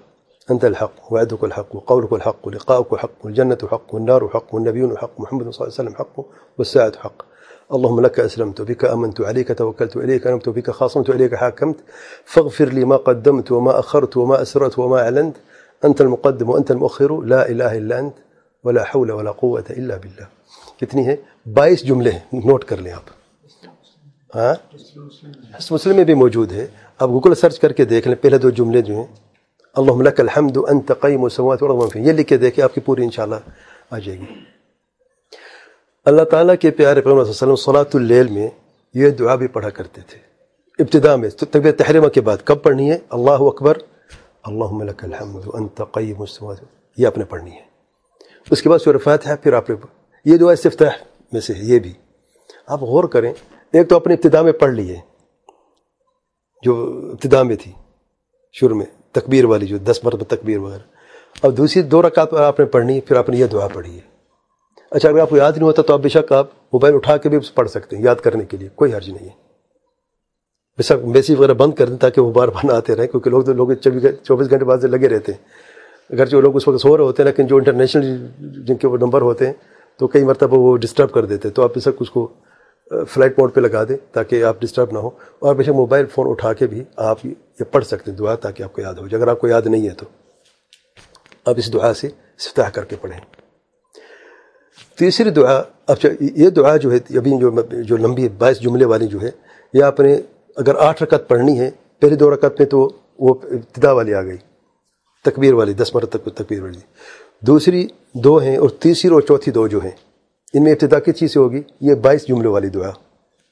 أنت 0.51 0.65
الحق 0.65 1.13
وعدك 1.13 1.45
الحق 1.45 1.77
وقولك 1.77 2.13
الحق 2.13 2.47
ولقاؤك 2.47 2.97
حق 2.97 3.19
والجنة 3.25 3.59
حق 3.71 3.95
والنار 3.95 4.29
حق 4.29 4.55
والنبيون 4.55 4.99
حق 4.99 5.21
محمد 5.21 5.51
صلى 5.51 5.67
الله 5.67 5.75
عليه 5.79 5.91
وسلم 5.91 5.95
حق 5.95 6.17
والساعة 6.59 6.93
حق 6.99 7.30
اللهم 7.75 8.01
لك 8.01 8.21
أسلمت 8.21 8.61
بك 8.63 8.85
أمنت 8.85 9.21
عليك 9.21 9.59
توكلت 9.59 9.97
إليك 9.97 10.27
أنبت 10.27 10.49
بك 10.49 10.71
خاصمت 10.71 11.11
إليك 11.11 11.35
حاكمت. 11.35 11.77
فاغفر 12.25 12.69
لي 12.69 12.85
ما 12.85 12.97
قدمت 12.97 13.53
وما 13.53 13.79
أخرت 13.79 14.17
وما 14.17 14.43
أسرت 14.43 14.79
وما 14.79 14.99
أعلنت. 15.03 15.37
أنت 15.85 16.01
المقدم 16.01 16.51
وأنت 16.51 16.71
المؤخر. 16.71 17.21
لا 17.21 17.49
إله 17.49 17.79
إلا 17.79 17.99
أنت 17.99 18.15
ولا 18.65 18.85
حول 18.85 19.11
ولا 19.11 19.31
قوة 19.31 19.65
إلا 19.71 19.97
بالله. 19.97 20.27
كتني 20.81 21.09
هي 21.09 21.19
بايس 21.47 21.85
جملة 21.85 22.13
نوت 22.33 22.65
کر 22.65 22.77
لیں 22.77 22.93
آپ. 22.93 23.07
ہاں 24.35 24.55
مسلم 25.71 25.97
میں 25.97 26.05
بھی 26.05 26.15
موجود 26.15 26.53
ہے. 26.53 26.67
آپ 26.99 27.09
گوگل 27.09 27.35
سرچ 27.35 27.59
کر 27.59 27.73
کے 27.73 27.85
دیکھ 27.85 28.09
لیں. 28.09 28.39
دو 28.39 28.51
جملے 28.51 28.83
جو 28.83 29.05
اللهم 29.79 30.03
لك 30.03 30.21
الحمد 30.21 30.59
أنت 30.59 30.93
قيم 30.93 31.27
السماوات 31.27 31.63
والأرض 31.63 31.83
من 31.83 31.89
فيه 31.89 32.01
يلي 32.09 32.25
كذا 32.25 32.49
كي 32.49 32.65
ابكي 32.65 32.81
بوري 32.87 33.05
ان 33.05 33.11
شاء 33.11 33.25
الله 33.25 33.41
أجي 33.93 34.19
اللہ 36.05 36.23
تعالیٰ 36.23 36.55
کے 36.61 36.71
پیارے 36.71 37.01
پیغمبر 37.01 37.25
صلی 37.25 37.33
اللہ 37.33 37.45
علیہ 37.45 37.53
وسلم 37.53 37.73
صلاۃ 37.73 37.91
اللیل 37.95 38.29
میں 38.29 38.49
یہ 38.95 39.11
دعا 39.11 39.35
بھی 39.35 39.47
پڑھا 39.47 39.71
کرتے 39.71 40.01
تھے۔ 40.01 40.19
ابتدا 40.79 41.17
میں 41.17 41.29
طبیعت 41.29 41.79
تحریمہ 41.79 42.09
کے 42.09 42.21
بعد 42.21 42.37
کب 42.45 42.63
پڑھنی 42.63 42.91
ہے؟ 42.91 42.99
اللہ 43.11 43.31
اکبر 43.31 43.79
اللہ 44.43 44.85
لک 44.85 45.05
الحمد 45.05 45.43
انت 45.53 45.81
قیم 45.93 46.21
السماوات۔ 46.21 46.59
یہ 46.97 47.07
آپ 47.07 47.19
نے 47.19 47.25
پڑھنی 47.25 47.51
ہے۔ 47.51 47.61
اس 48.51 48.63
کے 48.63 48.69
بعد 48.69 48.79
شرفات 48.85 49.27
ہے، 49.27 49.37
پھر 49.37 49.53
آپ 49.53 49.71
نے 49.71 49.77
یہ 50.25 50.37
دعا 50.37 50.53
استفتاح 50.53 50.91
میں 51.33 51.41
سے 51.41 51.55
ہے، 51.55 51.59
یہ 51.63 51.79
بھی۔ 51.79 51.93
آپ 52.67 52.83
غور 52.83 53.05
کریں، 53.05 53.33
ایک 53.73 53.89
تو 53.89 53.97
اپنے 53.97 54.15
ابتدا 54.15 54.43
میں 54.43 54.53
پڑھ 54.53 54.73
لیے، 54.73 54.97
جو 56.63 57.01
ابتدا 57.13 57.43
میں 57.43 57.57
تھی، 57.57 57.73
شروع 58.53 58.77
میں 58.77 58.87
تکبیر 59.13 59.45
والی، 59.45 59.67
جو 59.67 59.79
دس 59.79 60.01
مرتبہ 60.05 60.35
تکبیر 60.35 60.59
وغیرہ۔ 60.59 60.83
اب 61.43 61.57
دوسری 61.57 61.83
دو 61.83 62.03
رکعت 62.03 62.35
آپ 62.35 62.61
نے 62.61 62.67
پڑھنی 62.67 62.95
ہے 62.95 63.01
پھر 63.01 63.17
آپ 63.17 63.29
نے 63.29 63.37
یہ 63.37 63.47
دعا 63.47 63.69
پڑھی 63.69 63.97
ہے۔ 63.97 64.10
اچھا 64.91 65.09
اگر 65.09 65.21
آپ 65.21 65.31
کو 65.31 65.37
یاد 65.37 65.53
نہیں 65.53 65.65
ہوتا 65.65 65.83
تو 65.83 65.93
آپ 65.93 66.01
بے 66.01 66.09
شک 66.09 66.33
آپ 66.33 66.47
موبائل 66.73 66.95
اٹھا 66.95 67.17
کے 67.17 67.29
بھی 67.29 67.39
پڑھ 67.55 67.71
سکتے 67.71 67.97
ہیں، 67.97 68.05
یاد 68.05 68.15
کرنے 68.15 68.45
کے 68.45 68.57
لیے، 68.57 68.69
کوئی 68.75 68.95
حرج 68.95 69.11
نہیں 69.11 69.25
ہے۔ 69.25 69.35
بے 70.77 70.83
شک 70.83 71.05
میسیج 71.05 71.39
وغیرہ 71.39 71.53
بند 71.53 71.73
کر 71.73 71.89
دیں 71.89 71.97
تاکہ 71.97 72.21
وہ 72.21 72.33
بار 72.33 72.49
بار 72.49 72.71
آتے 72.71 72.97
رہیں، 72.97 73.07
کیونکہ 73.07 73.31
لوگ 73.31 73.43
تو، 73.43 73.53
لوگ 73.53 73.69
چوبیس 74.23 74.51
گھنٹے 74.51 74.65
بعد 74.65 74.79
سے 74.81 74.89
لگے 74.89 75.09
رہتے 75.09 75.33
ہیں۔ 75.33 75.39
اگر 76.11 76.27
جو 76.27 76.41
لوگ 76.41 76.57
اس 76.57 76.69
وقت 76.69 76.81
سو 76.81 76.97
رہے 76.97 77.05
ہوتے 77.05 77.23
ہیں، 77.23 77.31
لیکن 77.31 77.47
جو 77.47 77.57
انٹرنیشنل 77.57 78.27
جن 78.41 78.77
کے 78.77 78.87
وہ 78.87 78.97
نمبر 78.97 79.23
ہوتے 79.23 79.47
ہیں، 79.47 79.53
تو 79.97 80.07
کئی 80.07 80.25
مرتبہ 80.25 80.59
وہ 80.59 80.77
ڈسٹرب 80.77 81.13
کر 81.13 81.25
دیتے 81.25 81.51
تو 81.51 81.63
آپ 81.63 81.75
بے 81.75 81.81
شک 81.81 81.97
اس 82.01 82.11
کو 82.11 82.29
فلائٹ 83.09 83.39
موڈ 83.39 83.55
پہ 83.55 83.61
لگا 83.61 83.85
دیں 83.85 83.97
تاکہ 84.13 84.45
آپ 84.45 84.61
ڈسٹرب 84.61 84.93
نہ 84.93 84.99
ہو 84.99 85.11
اور 85.39 85.55
بے 85.55 85.63
شک 85.63 85.71
موبائل 85.71 86.07
فون 86.07 86.31
اٹھا 86.31 86.53
کے 86.53 86.67
بھی 86.67 86.85
آپ 86.97 87.27
یہ 87.27 87.65
پڑھ 87.71 87.85
سکتے 87.85 88.11
ہیں، 88.11 88.19
دعا 88.19 88.35
تاکہ 88.35 88.63
آپ 88.63 88.73
کو 88.73 88.81
یاد 88.81 88.95
ہو 88.95 89.09
جائے۔ 89.09 89.23
اگر 89.23 89.31
آپ 89.31 89.41
کو 89.41 89.49
یاد 89.49 89.63
نہیں 89.67 89.89
ہے 89.89 89.95
تو۔ 89.95 90.07
آپ 91.45 91.55
اس 91.57 91.73
دعا 91.73 91.95
سے 91.95 92.07
استفتاح 92.07 92.71
کر 92.71 92.85
کے 92.85 92.97
پڑھیں۔ 93.01 93.40
تیسری 95.01 95.31
دعا 95.31 95.61
اچھا 95.93 96.09
یہ 96.21 96.49
دعا 96.51 96.77
جو 96.77 96.91
ہے، 96.93 96.97
ابھی 97.19 97.31
جو 97.41 97.51
جو 97.83 97.97
لمبی 97.97 98.29
بائیس 98.39 98.61
جملے 98.61 98.85
والی 98.85 99.07
جو 99.07 99.21
ہے، 99.23 99.31
یہ 99.75 99.83
آپ 99.83 100.01
نے 100.01 100.15
اگر 100.57 100.75
آٹھ 100.79 101.03
رکعت 101.03 101.29
پڑھنی 101.29 101.59
ہے، 101.61 101.71
پہلی 102.03 102.17
دو 102.17 102.31
رکعت 102.31 102.59
میں 102.59 102.67
تو 102.67 102.79
وہ 103.19 103.35
ابتدا 103.51 103.93
والی 103.93 104.15
آ 104.15 104.23
گئی، 104.23 104.37
تکبیر 105.25 105.55
والی، 105.55 105.73
دس 105.73 105.95
مرت 105.95 106.11
تک 106.13 106.35
تکبیر 106.37 106.63
والی۔ 106.63 106.81
دوسری 107.43 107.87
دو 108.25 108.37
ہیں 108.39 108.57
اور 108.57 108.71
تیسری 108.83 109.11
اور 109.11 109.21
چوتھی 109.21 109.53
دو 109.53 109.67
جو 109.69 109.79
ہیں، 109.85 109.91
ان 110.55 110.65
میں 110.65 110.73
ابتدا 110.73 110.99
کس 110.99 111.19
چیز 111.19 111.33
سے 111.33 111.39
ہوگی، 111.39 111.63
یہ 111.81 111.95
بائیس 111.95 112.27
جملوں 112.29 112.53
والی 112.53 112.69
دعا، 112.69 112.91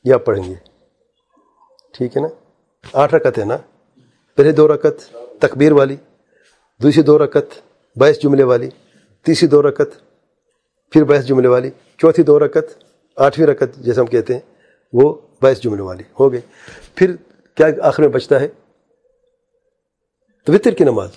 یہ 0.05 0.15
آپ 0.15 0.25
پڑھیں 0.25 0.45
گے۔ 0.45 0.55
ٹھیک 1.95 2.17
ہے 2.17 2.23
نا؟ 2.23 2.29
آٹھ 2.93 3.15
رکت 3.15 3.39
ہے 3.39 3.45
نا؟ 3.45 3.57
پہلے 4.39 4.53
دو 4.53 4.69
رکت 4.69 4.97
تکبیر 5.41 5.73
والی، 5.73 5.97
دوسری 6.81 7.03
دو 7.03 7.19
رکت 7.19 7.55
بائیس 7.97 8.23
جملے 8.23 8.43
والی، 8.43 8.69
تیسری 9.27 9.49
دو 9.49 9.63
رکت 9.63 9.97
پھر 10.93 11.05
بائیس 11.05 11.27
جملے 11.29 11.49
والی 11.49 11.71
چوتھی 11.99 12.23
دو 12.23 12.39
رکت 12.41 12.77
آٹھویں 13.17 13.47
رکت 13.47 13.77
جیسے 13.77 14.01
ہم 14.01 14.07
کہتے 14.07 14.35
ہیں 14.35 14.41
وہ 14.93 15.13
بائیس 15.43 15.63
جملے 15.63 15.83
والی 15.83 16.05
ہو 16.21 16.31
گئی 16.33 16.41
پھر 16.97 17.15
کیا 17.57 17.67
آخر 17.89 18.03
میں 18.03 18.09
بچتا 18.09 18.41
ہے 18.41 18.49
تو 20.47 20.53
وطر 20.53 20.75
کی 20.75 20.85
نماز 20.85 21.11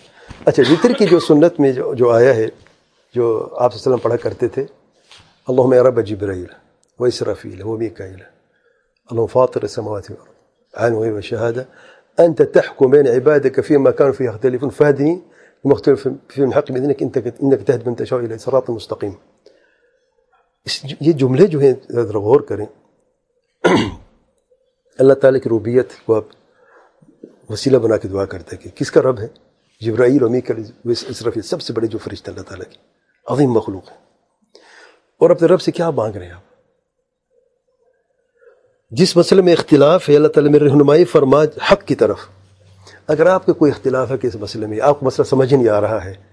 اچھا 0.46 0.64
وطر 0.72 0.94
کی 0.94 1.06
جو 1.08 1.20
سنت 1.20 1.60
میں 1.60 1.72
جو, 1.72 1.94
جو 1.94 2.10
آیا 2.10 2.36
ہے 2.36 2.48
جو 3.16 3.28
آپ 3.36 3.74
صلی 3.74 3.80
اللہ 3.80 3.88
علیہ 3.88 3.92
وسلم 3.92 3.98
پڑھا 4.00 4.16
کرتے 4.16 4.48
تھے 4.48 4.66
اللہم 5.48 5.74
رب 5.88 6.00
عجیب 6.00 6.24
رحیل 6.24 6.46
و 7.00 7.04
اسرافیل 7.04 7.62
و 7.62 7.78
میکائل 7.78 8.20
اللہم 9.10 9.26
فاطر 9.26 9.62
السماوات 9.62 10.12
عن 10.74 10.94
غیب 10.96 11.16
الشہادة 11.16 11.66
انت 12.18 12.42
تحکو 12.54 12.88
بین 12.88 13.08
عبادك 13.08 13.62
فی 13.62 13.78
مکان 13.80 14.12
فی 14.12 14.28
اختلفون 14.28 14.70
فہدنی 14.70 15.16
مختلف 15.66 16.08
فی 16.28 16.46
محق 16.46 16.72
بذنک 16.72 17.02
انت 17.02 17.18
تحد 17.68 17.88
من 17.88 17.96
تشاو 17.96 18.20
إلى 18.20 18.38
صراط 18.38 18.70
مستقیم 18.70 19.12
اس 20.66 20.86
یہ 21.00 21.12
جملے 21.12 21.48
جو 21.48 21.60
ہیں، 21.60 21.74
ذرا 21.92 22.20
غور 22.20 22.42
کریں۔ 22.42 22.66
اللہ 25.00 25.14
تعالیٰ 25.14 25.42
کی 25.42 25.50
روبیت 25.50 25.90
کو 26.06 26.16
آپ 26.16 26.24
وسیلہ 27.50 27.78
بنا 27.78 27.98
کے 27.98 28.08
دعا 28.08 28.26
کرتے 28.26 28.56
ہیں 28.56 28.64
کہ 28.64 28.70
کس 28.76 28.92
کا 28.92 29.02
رب 29.02 29.20
ہے؟ 29.20 29.28
جبرائیل 29.82 30.24
امی 30.24 30.42
کا 30.42 30.54
اسرف 30.86 31.38
سب 31.46 31.62
سے 31.62 31.74
بڑے 31.74 31.88
جو 31.88 31.98
فرشتہ 31.98 32.32
اللہ 32.32 32.42
تعالیٰ 32.42 32.72
کی 32.72 32.78
عظیم 33.28 33.52
مخلوق 33.52 33.92
ہے 33.92 33.96
اور 35.18 35.30
اپنے 35.30 35.48
رب 35.48 35.62
سے 35.62 35.72
کیا 35.72 35.90
مانگ 35.90 36.16
رہے 36.16 36.26
ہیں 36.26 36.34
آپ؟ 36.34 36.42
جس 38.92 39.18
مسئلے 39.18 39.42
میں 39.42 39.54
اختلاف 39.54 40.10
ہے، 40.10 40.16
اللہ 40.16 40.28
تعالیٰ 40.28 40.52
میں 40.52 40.60
رہنمائی 40.60 41.06
فرما 41.06 41.44
حق 41.72 41.86
کی 41.86 41.96
طرف۔ 41.96 42.20
اگر 43.08 43.26
آپ 43.26 43.46
کا 43.46 43.54
کوئی 43.54 43.72
اختلاف 43.72 44.12
ہے 44.12 44.18
کہ 44.18 44.28
اس 44.28 44.36
مسئلے 44.36 44.68
میں، 44.68 44.80
آپ 44.82 45.00
کو 45.00 45.06
مسئلہ 45.06 45.26
سمجھ 45.26 45.54
نہیں 45.54 45.70
آ 45.70 45.82
رہا 45.82 46.06
ہے 46.06 46.31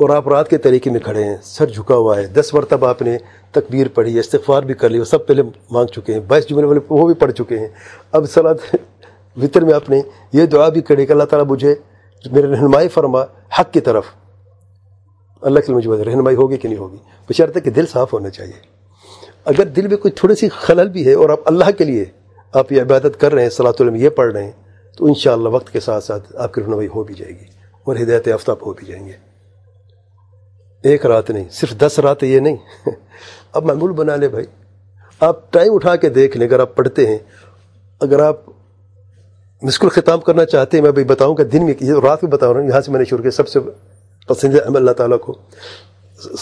اور 0.00 0.10
آپ 0.10 0.28
رات 0.28 0.48
کے 0.48 0.58
طریقے 0.58 0.90
میں 0.90 1.00
کھڑے 1.00 1.24
ہیں، 1.24 1.36
سر 1.42 1.66
جھکا 1.66 1.94
ہوا 1.94 2.16
ہے۔ 2.16 2.26
دس 2.26 2.54
مرتبہ 2.54 2.86
آپ 2.86 3.02
نے 3.02 3.18
تکبیر 3.50 3.86
پڑھی، 3.88 4.18
استغفار 4.18 4.62
بھی 4.62 4.74
کر 4.74 4.88
لی، 4.88 4.98
وہ 4.98 5.04
سب 5.04 5.26
پہلے 5.26 5.42
مانگ 5.70 5.86
چکے 5.86 6.12
ہیں۔ 6.12 6.20
بائیس 6.20 6.48
جمعے 6.48 6.64
والے 6.64 6.80
وہ 6.90 7.06
بھی 7.06 7.14
پڑھ 7.14 7.32
چکے 7.32 7.58
ہیں۔ 7.58 7.68
اب 8.12 8.24
سلاد 8.26 8.54
وطر 9.42 9.60
میں 9.60 9.74
آپ 9.74 9.90
نے 9.90 10.02
یہ 10.32 10.46
دعا 10.46 10.68
بھی 10.68 10.80
کری 10.80 11.06
کہ 11.06 11.12
اللہ 11.12 11.24
تعالیٰ 11.24 11.50
مجھے 11.50 11.74
میرے 12.32 12.46
رہنمائی 12.46 12.88
فرما 12.88 13.22
حق 13.58 13.72
کی 13.72 13.80
طرف۔ 13.80 14.04
اللہ 15.40 15.60
کے 15.60 15.72
مجھے 15.72 16.04
رہنمائی 16.04 16.36
ہوگی 16.36 16.56
کہ 16.56 16.68
نہیں 16.68 16.78
ہوگی؟ 16.78 16.96
بشرط 17.28 17.58
کہ 17.64 17.70
دل 17.70 17.86
صاف 17.86 18.12
ہونا 18.12 18.30
چاہیے۔ 18.30 18.80
اگر 19.44 19.64
دل 19.64 19.86
میں 19.86 19.96
کوئی 19.96 20.12
تھوڑی 20.12 20.34
سی 20.34 20.48
خلل 20.48 20.88
بھی 20.88 21.06
ہے 21.06 21.12
اور 21.12 21.30
آپ 21.30 21.40
اللہ 21.44 21.70
کے 21.78 21.84
لیے 21.84 22.04
آپ 22.52 22.72
یہ 22.72 22.82
عبادت 22.82 23.20
کر 23.20 23.34
رہے 23.34 23.42
ہیں 23.42 23.50
صلاح 23.50 23.72
علم 23.80 23.94
یہ 23.94 24.08
پڑھ 24.08 24.32
رہے 24.32 24.44
ہیں، 24.44 24.52
تو 24.96 25.06
انشاءاللہ 25.06 25.48
وقت 25.48 25.70
کے 25.72 25.80
ساتھ 25.80 26.04
ساتھ 26.04 26.36
آپ 26.36 26.54
کی 26.54 26.60
رہنمائی 26.60 26.88
ہو 26.94 27.04
بھی 27.04 27.14
جائے 27.14 27.32
گی 27.32 27.46
اور 27.84 27.96
ہدایت 27.96 28.28
آفتاب 28.28 28.56
ہو 28.66 28.72
بھی 28.72 28.86
جائیں 28.86 29.06
گے۔ 29.06 29.29
ایک 30.82 31.06
رات 31.06 31.30
نہیں، 31.30 31.44
صرف 31.50 31.70
دس 31.70 31.98
رات 31.98 32.22
یہ 32.22 32.40
نہیں۔ 32.40 32.56
اب 33.52 33.64
معمول 33.64 33.92
بنا 33.92 34.16
لے 34.16 34.28
بھائی۔ 34.28 34.46
آپ 35.20 35.52
ٹائم 35.52 35.74
اٹھا 35.74 35.96
کے 35.96 36.08
دیکھ 36.08 36.36
لیں، 36.36 36.46
اگر 36.46 36.60
آپ 36.60 36.76
پڑھتے 36.76 37.06
ہیں۔ 37.06 37.18
اگر 38.00 38.20
آپ 38.20 38.36
مسکل 39.62 39.88
ختام 39.88 40.20
کرنا 40.20 40.44
چاہتے 40.44 40.76
ہیں، 40.76 40.84
میں 40.84 40.92
بھائی 40.92 41.04
بتاؤں 41.04 41.36
گا 41.36 41.42
دن 41.52 41.64
میں 41.64 41.74
رات 42.02 42.24
میں 42.24 42.32
بتا 42.32 42.52
رہا 42.52 42.60
ہوں، 42.60 42.68
یہاں 42.68 42.80
سے 42.80 42.90
میں 42.90 42.98
نے 42.98 43.04
شروع 43.04 43.22
کیا۔ 43.22 43.30
سب 43.30 43.48
سے 43.48 43.60
پسندیدہ 44.28 44.64
احمد 44.64 44.76
اللہ 44.76 44.90
تعالیٰ 44.90 45.18
کو 45.18 45.38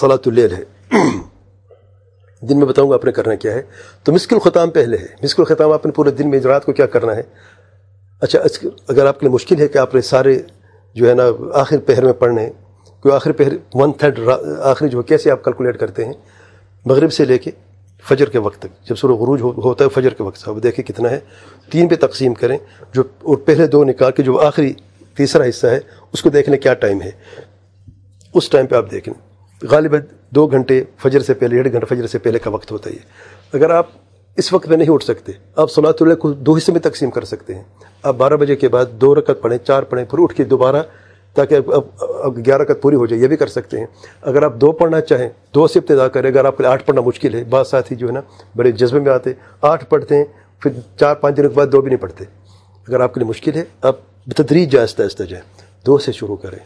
صلاۃ 0.01 0.19
اللیل 0.27 0.55
ہے۔ 0.55 0.65
دن 2.41 2.59
میں 2.59 2.67
بتاؤں 2.67 2.91
گا 2.91 2.95
آپ 2.95 3.05
نے 3.05 3.13
کرنا 3.13 3.35
کیا 3.35 3.55
ہے۔ 3.55 3.63
تو 4.03 4.13
مسکل 4.13 4.39
ختام 4.39 4.71
پہلے 4.71 4.97
ہے۔ 4.97 5.07
مسکل 5.23 5.45
ختام 5.45 5.73
آپ 5.73 5.87
نے 5.87 5.93
پورے 5.93 6.11
دن 6.11 6.31
میں، 6.31 6.41
رات 6.41 6.65
کو 6.65 6.73
کیا 6.73 6.87
کرنا 6.87 7.17
ہے؟ 7.17 7.23
اچھا 8.21 8.39
اگر 8.89 9.07
آپ 9.07 9.21
کے 9.21 9.27
لیے 9.27 9.35
مشکل 9.35 9.61
ہے 9.61 9.69
کہ 9.69 9.79
آپ 9.79 9.95
نے 9.95 10.01
سارے 10.01 10.39
جو 10.95 11.09
ہے 11.09 11.15
نا 11.15 11.23
آخر 11.55 11.77
پہر 11.87 12.05
میں 12.05 12.13
پڑھنے 12.13 12.51
ہیں 12.99 13.03
کوئی 13.03 13.15
آخری 13.15 13.33
پہر 13.33 13.53
ون 13.75 13.93
تھرڈ 13.93 14.19
آخری 14.63 14.89
جو 14.89 15.03
کیسے 15.03 15.31
آپ 15.31 15.45
کیلکولیٹ 15.45 15.79
کرتے 15.79 16.05
ہیں؟ 16.05 16.13
مغرب 16.85 17.13
سے 17.13 17.25
لے 17.25 17.39
کے 17.39 17.51
فجر 18.09 18.29
کے 18.29 18.39
وقت 18.39 18.59
تک۔ 18.59 18.89
جب 18.89 18.97
سر 18.97 19.09
غروج 19.09 19.43
ہوتا 19.43 19.85
ہے 19.85 19.89
فجر 19.89 20.15
کے 20.15 20.23
وقت 20.23 20.39
سے 20.39 20.61
دیکھیں 20.61 20.85
کتنا 20.85 21.11
ہے۔ 21.11 21.21
تین 21.71 21.89
پہ 21.89 21.95
تقسیم 21.95 22.35
کریں 22.35 22.59
جو 22.93 23.03
اور 23.23 23.37
پہلے 23.37 23.67
دو 23.67 23.85
نکال 23.85 24.13
کے 24.13 24.23
جو 24.23 24.41
آخری 24.41 24.73
تیسرا 25.17 25.49
حصہ 25.49 25.67
ہے، 25.67 25.81
اس 26.13 26.23
کو 26.23 26.31
دیکھنے 26.31 26.57
کیا 26.57 26.75
ٹائم 26.75 27.03
ہے۔ 27.03 27.11
اس 28.35 28.49
ٹائم 28.49 28.67
پہ 28.67 28.75
آپ 28.75 28.91
دیکھیں۔ 28.91 29.15
غالباً 29.63 30.01
دو 30.31 30.47
گھنٹے 30.47 30.85
فجر 30.97 31.21
سے 31.21 31.35
پہلے، 31.35 31.55
ڈیڑھ 31.55 31.73
گھنٹے 31.73 31.95
فجر 31.95 32.07
سے 32.07 32.19
پہلے 32.19 32.39
کا 32.39 32.51
وقت 32.51 32.73
ہوتا 32.73 32.91
ہے۔ 32.91 32.97
اگر 33.53 33.71
آپ 33.71 33.87
اس 34.37 34.53
وقت 34.53 34.69
میں 34.69 34.77
نہیں 34.77 34.91
اٹھ 34.91 35.05
سکتے، 35.05 35.33
آپ 35.57 35.71
صلاۃ 35.71 35.93
اللہ 36.01 36.15
کو 36.15 36.33
دو 36.33 36.57
حصے 36.57 36.73
میں 36.73 36.81
تقسیم 36.81 37.11
کر 37.11 37.25
سکتے 37.25 37.55
ہیں۔ 37.55 37.63
آپ 38.03 38.15
بارہ 38.15 38.35
بجے 38.35 38.57
کے 38.57 38.69
بعد 38.69 38.87
دو 38.93 39.15
رکعت 39.15 39.41
پڑھیں، 39.43 39.59
چار 39.59 39.83
پڑھیں، 39.83 40.05
پھر 40.05 40.19
اٹھ 40.23 40.35
کے 40.35 40.45
دوبارہ 40.45 40.83
تاکہ 41.39 41.59
اب 42.23 42.47
گیارہ 42.47 42.63
رکعت 42.63 42.83
پوری 42.83 42.97
ہو 42.97 43.07
جائے، 43.07 43.23
یہ 43.23 43.27
بھی 43.27 43.37
کر 43.37 43.47
سکتے 43.47 43.79
ہیں۔ 43.79 43.87
اگر 44.23 44.43
آپ 44.43 44.55
دو 44.55 44.73
پڑھنا 44.73 45.01
چاہیں، 45.01 45.29
دو 45.55 45.67
سے 45.67 45.79
ابتدا 45.79 46.09
کریں، 46.09 46.31
اگر 46.31 46.45
آپ 46.45 46.59
کے 46.59 46.67
آٹھ 46.67 46.85
پڑھنا 46.85 47.01
مشکل 47.01 47.35
ہے، 47.35 47.45
بعض 47.45 47.69
ساتھی 47.69 47.97
جو 47.97 48.07
ہے 48.07 48.13
نا، 48.13 48.21
بڑے 48.57 48.73
جذبے 48.73 49.01
میں 49.01 49.13
آتے، 49.13 49.31
آٹھ 49.63 49.85
پڑھتے 49.85 50.17
ہیں، 50.17 50.25
پھر 50.61 50.73
چار 51.01 51.15
پانچ 51.15 51.37
دنوں 51.37 51.49
کے 51.49 51.55
بعد 51.55 51.67
دو 51.73 51.81
بھی 51.81 51.91
نہیں 51.91 52.03
پڑھتے۔ 52.03 52.25
اگر 52.89 53.01
آپ 53.01 53.15
کے 53.15 53.21
لیے 53.21 53.29
مشکل 53.29 53.55
ہے، 53.55 53.65
آپ 53.83 53.97
بتدریج 54.27 54.73
جائیں، 54.73 54.83
آہستہ 54.83 55.03
آہستہ 55.03 55.23
جائیں۔ 55.23 55.45
دو 55.87 55.99
سے 55.99 56.13
شروع 56.13 56.37
کریں، 56.37 56.59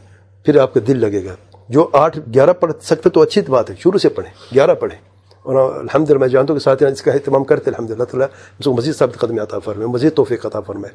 پھر 0.44 0.58
آپ 0.58 0.74
کا 0.74 0.80
دل 0.86 0.98
لگے 0.98 1.24
گا۔ 1.24 1.34
جو 1.68 1.88
آٹھ، 1.92 2.18
گیارہ 2.34 2.52
پڑھ 2.52 2.72
سکتے 2.82 3.10
تو 3.10 3.20
اچھی 3.20 3.42
بات 3.48 3.70
ہے، 3.70 3.74
شروع 3.78 3.98
سے 3.98 4.08
پڑھیں، 4.08 4.54
گیارہ 4.54 4.74
پڑھیں۔ 4.74 5.12
اور 5.42 5.74
الحمد 5.74 6.10
للہ 6.10 6.18
میں 6.18 6.28
جانتا 6.28 6.52
ہوں 6.52 6.60
کہ 6.60 6.64
ساتھ 6.64 6.82
اس 6.82 7.02
کا 7.02 7.12
اہتمام 7.12 7.44
کرتے 7.44 7.70
الحمد 7.70 7.90
للہ 7.90 8.04
تعالیٰ 8.04 8.26
اس 8.58 8.64
کو 8.64 8.72
مزید 8.72 8.94
ثابت 8.94 9.18
قدم 9.18 9.40
عطا 9.40 9.58
فرمائے، 9.58 9.86
مزید 9.86 10.12
توفیق 10.14 10.46
عطا 10.46 10.60
فرمائے۔ 10.60 10.94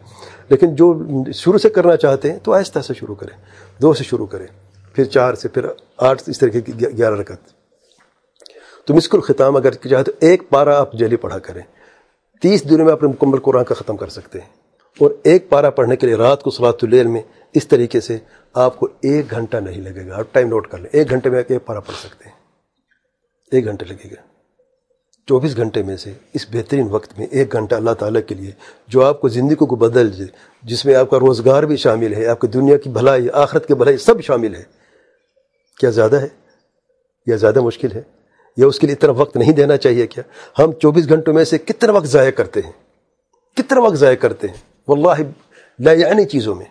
لیکن 0.49 0.75
جو 0.75 1.03
شروع 1.33 1.57
سے 1.57 1.69
کرنا 1.69 1.97
چاہتے 1.97 2.31
ہیں، 2.31 2.39
تو 2.43 2.53
آہستہ 2.53 2.79
سے 2.79 2.93
شروع 2.93 3.15
کریں۔ 3.15 3.37
دو 3.81 3.93
سے 3.93 4.03
شروع 4.03 4.25
کریں، 4.25 4.47
پھر 4.93 5.03
چار 5.03 5.33
سے، 5.33 5.47
پھر 5.47 5.65
آٹھ 5.97 6.21
سے 6.21 6.31
اس 6.31 6.39
طریقے 6.39 6.61
کی 6.61 6.71
گیارہ 6.97 7.15
رکعت۔ 7.15 7.37
تو 8.85 8.93
مسکل 8.93 9.21
ختام 9.21 9.55
اگر 9.55 9.71
چاہے 9.71 10.03
تو 10.03 10.11
ایک 10.19 10.49
پارا 10.49 10.79
آپ 10.79 10.93
جیلی 10.93 11.15
پڑھا 11.15 11.39
کریں۔ 11.39 11.61
تیس 12.41 12.69
دنوں 12.69 12.85
میں 12.85 12.93
اپنے 12.93 13.09
مکمل 13.09 13.39
قرآن 13.39 13.63
کا 13.63 13.75
ختم 13.75 13.97
کر 13.97 14.07
سکتے 14.07 14.39
ہیں۔ 14.39 14.49
اور 14.99 15.11
ایک 15.23 15.49
پارا 15.49 15.69
پڑھنے 15.69 15.95
کے 15.95 16.07
لیے 16.07 16.15
رات 16.15 16.43
کو 16.43 16.49
صلاۃ 16.49 16.73
اللیل 16.81 17.07
میں 17.07 17.21
اس 17.53 17.67
طریقے 17.67 18.01
سے 18.01 18.17
آپ 18.53 18.79
کو 18.79 18.87
ایک 19.01 19.31
گھنٹہ 19.31 19.57
نہیں 19.57 19.81
لگے 19.81 20.07
گا۔ 20.07 20.19
آپ 20.19 20.25
ٹائم 20.31 20.47
نوٹ 20.47 20.67
کر 20.67 20.77
لیں۔ 20.77 20.89
ایک 20.93 21.09
گھنٹے 21.09 21.29
میں 21.29 21.43
ایک 21.47 21.65
پارا 21.65 21.79
پڑھ 21.79 21.95
سکتے 21.95 22.29
ہیں۔ 22.29 22.35
ایک 23.51 23.65
گھنٹے 23.65 23.85
لگے 23.85 24.09
گا۔ 24.11 24.36
چوبیس 25.29 25.57
گھنٹے 25.57 25.83
میں 25.83 25.97
سے 25.97 26.13
اس 26.33 26.45
بہترین 26.51 26.87
وقت 26.91 27.19
میں 27.19 27.27
ایک 27.31 27.53
گھنٹہ 27.53 27.75
اللہ 27.75 27.91
تعالیٰ 27.91 28.21
کے 28.27 28.35
لیے 28.35 28.51
جو 28.87 29.05
آپ 29.05 29.21
کو 29.21 29.27
زندگی 29.27 29.55
کو 29.55 29.75
بدل 29.75 30.19
دے، 30.19 30.23
جس 30.63 30.85
میں 30.85 30.95
آپ 30.95 31.09
کا 31.09 31.19
روزگار 31.19 31.63
بھی 31.63 31.77
شامل 31.77 32.13
ہے، 32.13 32.25
آپ 32.25 32.41
کی 32.41 32.47
دنیا 32.47 32.77
کی 32.77 32.89
بھلائی، 32.89 33.27
آخرت 33.33 33.67
کی 33.67 33.73
بھلائی 33.73 33.97
سب 33.97 34.21
شامل 34.21 34.55
ہے۔ 34.55 34.63
کیا 35.79 35.89
زیادہ 35.89 36.15
ہے؟ 36.15 36.27
یا 37.27 37.35
زیادہ 37.35 37.61
مشکل 37.61 37.91
ہے؟ 37.91 38.01
یا 38.57 38.67
اس 38.67 38.79
کے 38.79 38.87
لیے 38.87 38.95
اتنا 38.95 39.11
وقت 39.11 39.37
نہیں 39.37 39.51
دینا 39.51 39.77
چاہیے 39.77 40.07
کیا؟ 40.07 40.23
ہم 40.63 40.71
چوبیس 40.71 41.09
گھنٹوں 41.09 41.33
میں 41.33 41.43
سے 41.43 41.57
کتنا 41.57 41.91
وقت 41.91 42.05
ضائع 42.05 42.31
کرتے 42.31 42.59
ہیں؟ 42.65 42.71
کتنا 43.57 43.79
وقت 43.79 43.95
ضائع 43.95 44.15
کرتے 44.15 44.47
ہیں؟ 44.47 44.57
واللہ، 44.87 45.21
لا 45.79 45.91
یعنی 45.91 46.25
چیزوں 46.25 46.55
میں۔ 46.55 46.65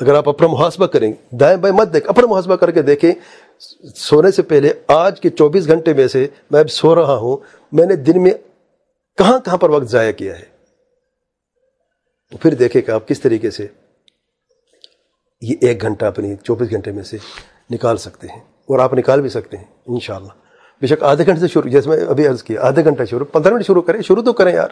اگر 0.00 0.14
آپ 0.14 0.28
اپنا 0.28 0.48
محاسبہ 0.48 0.86
کریں، 0.86 1.12
دائیں 1.30 1.56
بائیں 1.56 1.76
مت 1.76 1.94
دیکھ، 1.94 2.08
اپنا 2.08 2.26
محاسبہ 2.26 2.56
کر 2.56 2.70
کے 2.70 2.82
دیکھیں 2.82 3.12
سونے 3.94 4.30
سے 4.30 4.42
پہلے 4.42 4.72
آج 4.88 5.20
کے 5.20 5.30
چوبیس 5.30 5.66
گھنٹے 5.66 5.92
میں 5.92 6.08
سے 6.08 6.26
میں 6.50 6.60
اب 6.60 6.70
سو 6.70 6.94
رہا 6.94 7.16
ہوں، 7.16 7.36
میں 7.72 7.86
نے 7.86 7.96
دن 7.96 8.22
میں 8.22 8.30
کہاں 9.18 9.38
کہاں 9.38 9.56
پر 9.56 9.70
وقت 9.70 9.86
ضائع 9.86 10.12
کیا 10.12 10.38
ہے؟ 10.38 10.44
پھر 12.40 12.54
دیکھیں 12.54 12.82
کہ 12.82 12.90
آپ 12.90 13.08
کس 13.08 13.20
طریقے 13.20 13.50
سے 13.50 13.66
یہ 15.40 15.54
ایک 15.60 15.82
گھنٹہ 15.82 16.04
اپنی 16.04 16.36
چوبیس 16.36 16.70
گھنٹے 16.70 16.92
میں 16.92 17.02
سے 17.02 17.16
نکال 17.70 17.96
سکتے 17.96 18.26
ہیں 18.26 18.40
اور 18.40 18.78
آپ 18.78 18.94
نکال 18.94 19.20
بھی 19.20 19.28
سکتے 19.28 19.56
ہیں، 19.56 19.64
انشاءاللہ۔ 19.86 20.32
بے 20.80 20.86
شک 20.86 21.02
آدھے 21.02 21.26
گھنٹے 21.26 21.40
سے 21.40 21.48
شروع، 21.48 21.70
جیسے 21.70 21.88
میں 21.88 22.00
ابھی 22.00 22.26
عرض 22.26 22.42
کیا، 22.42 22.62
آدھے 22.62 22.84
گھنٹہ 22.84 23.02
شروع، 23.04 23.26
پندرہ 23.26 23.54
منٹ 23.54 23.66
شروع 23.66 23.82
کریں، 23.82 24.02
شروع 24.02 24.22
تو 24.22 24.32
کریں 24.32 24.54
یار۔ 24.54 24.68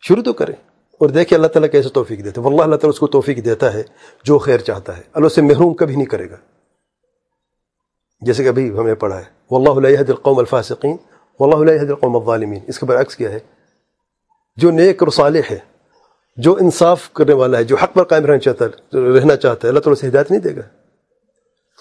شروع 0.00 0.22
تو 0.22 0.32
کریں۔ 0.32 0.54
اور 0.92 1.08
دیکھیں 1.08 1.38
اللہ 1.38 1.48
تعالیٰ 1.48 1.70
کیسے 1.70 1.88
توفیق 1.88 2.24
دیتے 2.24 2.40
واللہ 2.40 2.62
اللہ 2.62 2.76
تعالیٰ 2.76 2.92
اس 2.92 2.98
کو 2.98 3.06
توفیق 3.06 3.44
دیتا 3.44 3.74
ہے 3.74 3.82
جو 4.24 4.38
خیر 4.38 4.58
چاہتا 4.58 4.96
ہے۔ 4.96 5.02
اللہ 5.12 5.28
سے 5.28 5.42
محروم 5.42 5.74
کبھی 5.74 5.96
نہیں 5.96 6.06
کرے 6.06 6.30
گا۔ 6.30 6.36
جیسے 8.20 8.44
کہ 8.44 8.48
ابھی 8.48 8.70
ہمیں 8.70 8.94
پڑھا 8.94 9.18
ہے۔ 9.18 9.24
واللہ 9.50 9.80
لا 9.80 9.88
يهدي 9.88 10.12
القوم 10.12 10.38
الفاسقین، 10.38 10.96
واللہ 11.40 11.64
لا 11.64 11.72
يهدي 11.72 11.88
القوم 11.88 12.16
الظالمین۔ 12.16 12.60
اس 12.66 12.78
کے 12.78 12.86
برعکس 12.86 13.16
کیا 13.16 13.30
ہے۔ 13.30 13.38
جو 14.56 14.70
نیک 14.70 15.02
اور 15.02 15.08
صالح 15.08 15.40
ہے، 15.50 15.58
جو 16.36 16.56
انصاف 16.60 17.12
کرنے 17.12 17.32
والا 17.32 17.58
ہے، 17.58 17.64
جو 17.64 17.76
حق 17.76 17.94
پر 17.94 18.04
قائم 18.04 18.26
رہنا 18.26 18.38
چاہتا 18.38 18.64
ہے 18.64 18.98
رہنا 18.98 19.36
چاہتا 19.36 19.60
ہے، 19.64 19.68
اللہ 19.68 19.80
تعالیٰ 19.80 20.00
سے 20.00 20.08
ہدایت 20.08 20.30
نہیں 20.30 20.40
دے 20.40 20.56
گا۔ 20.56 20.60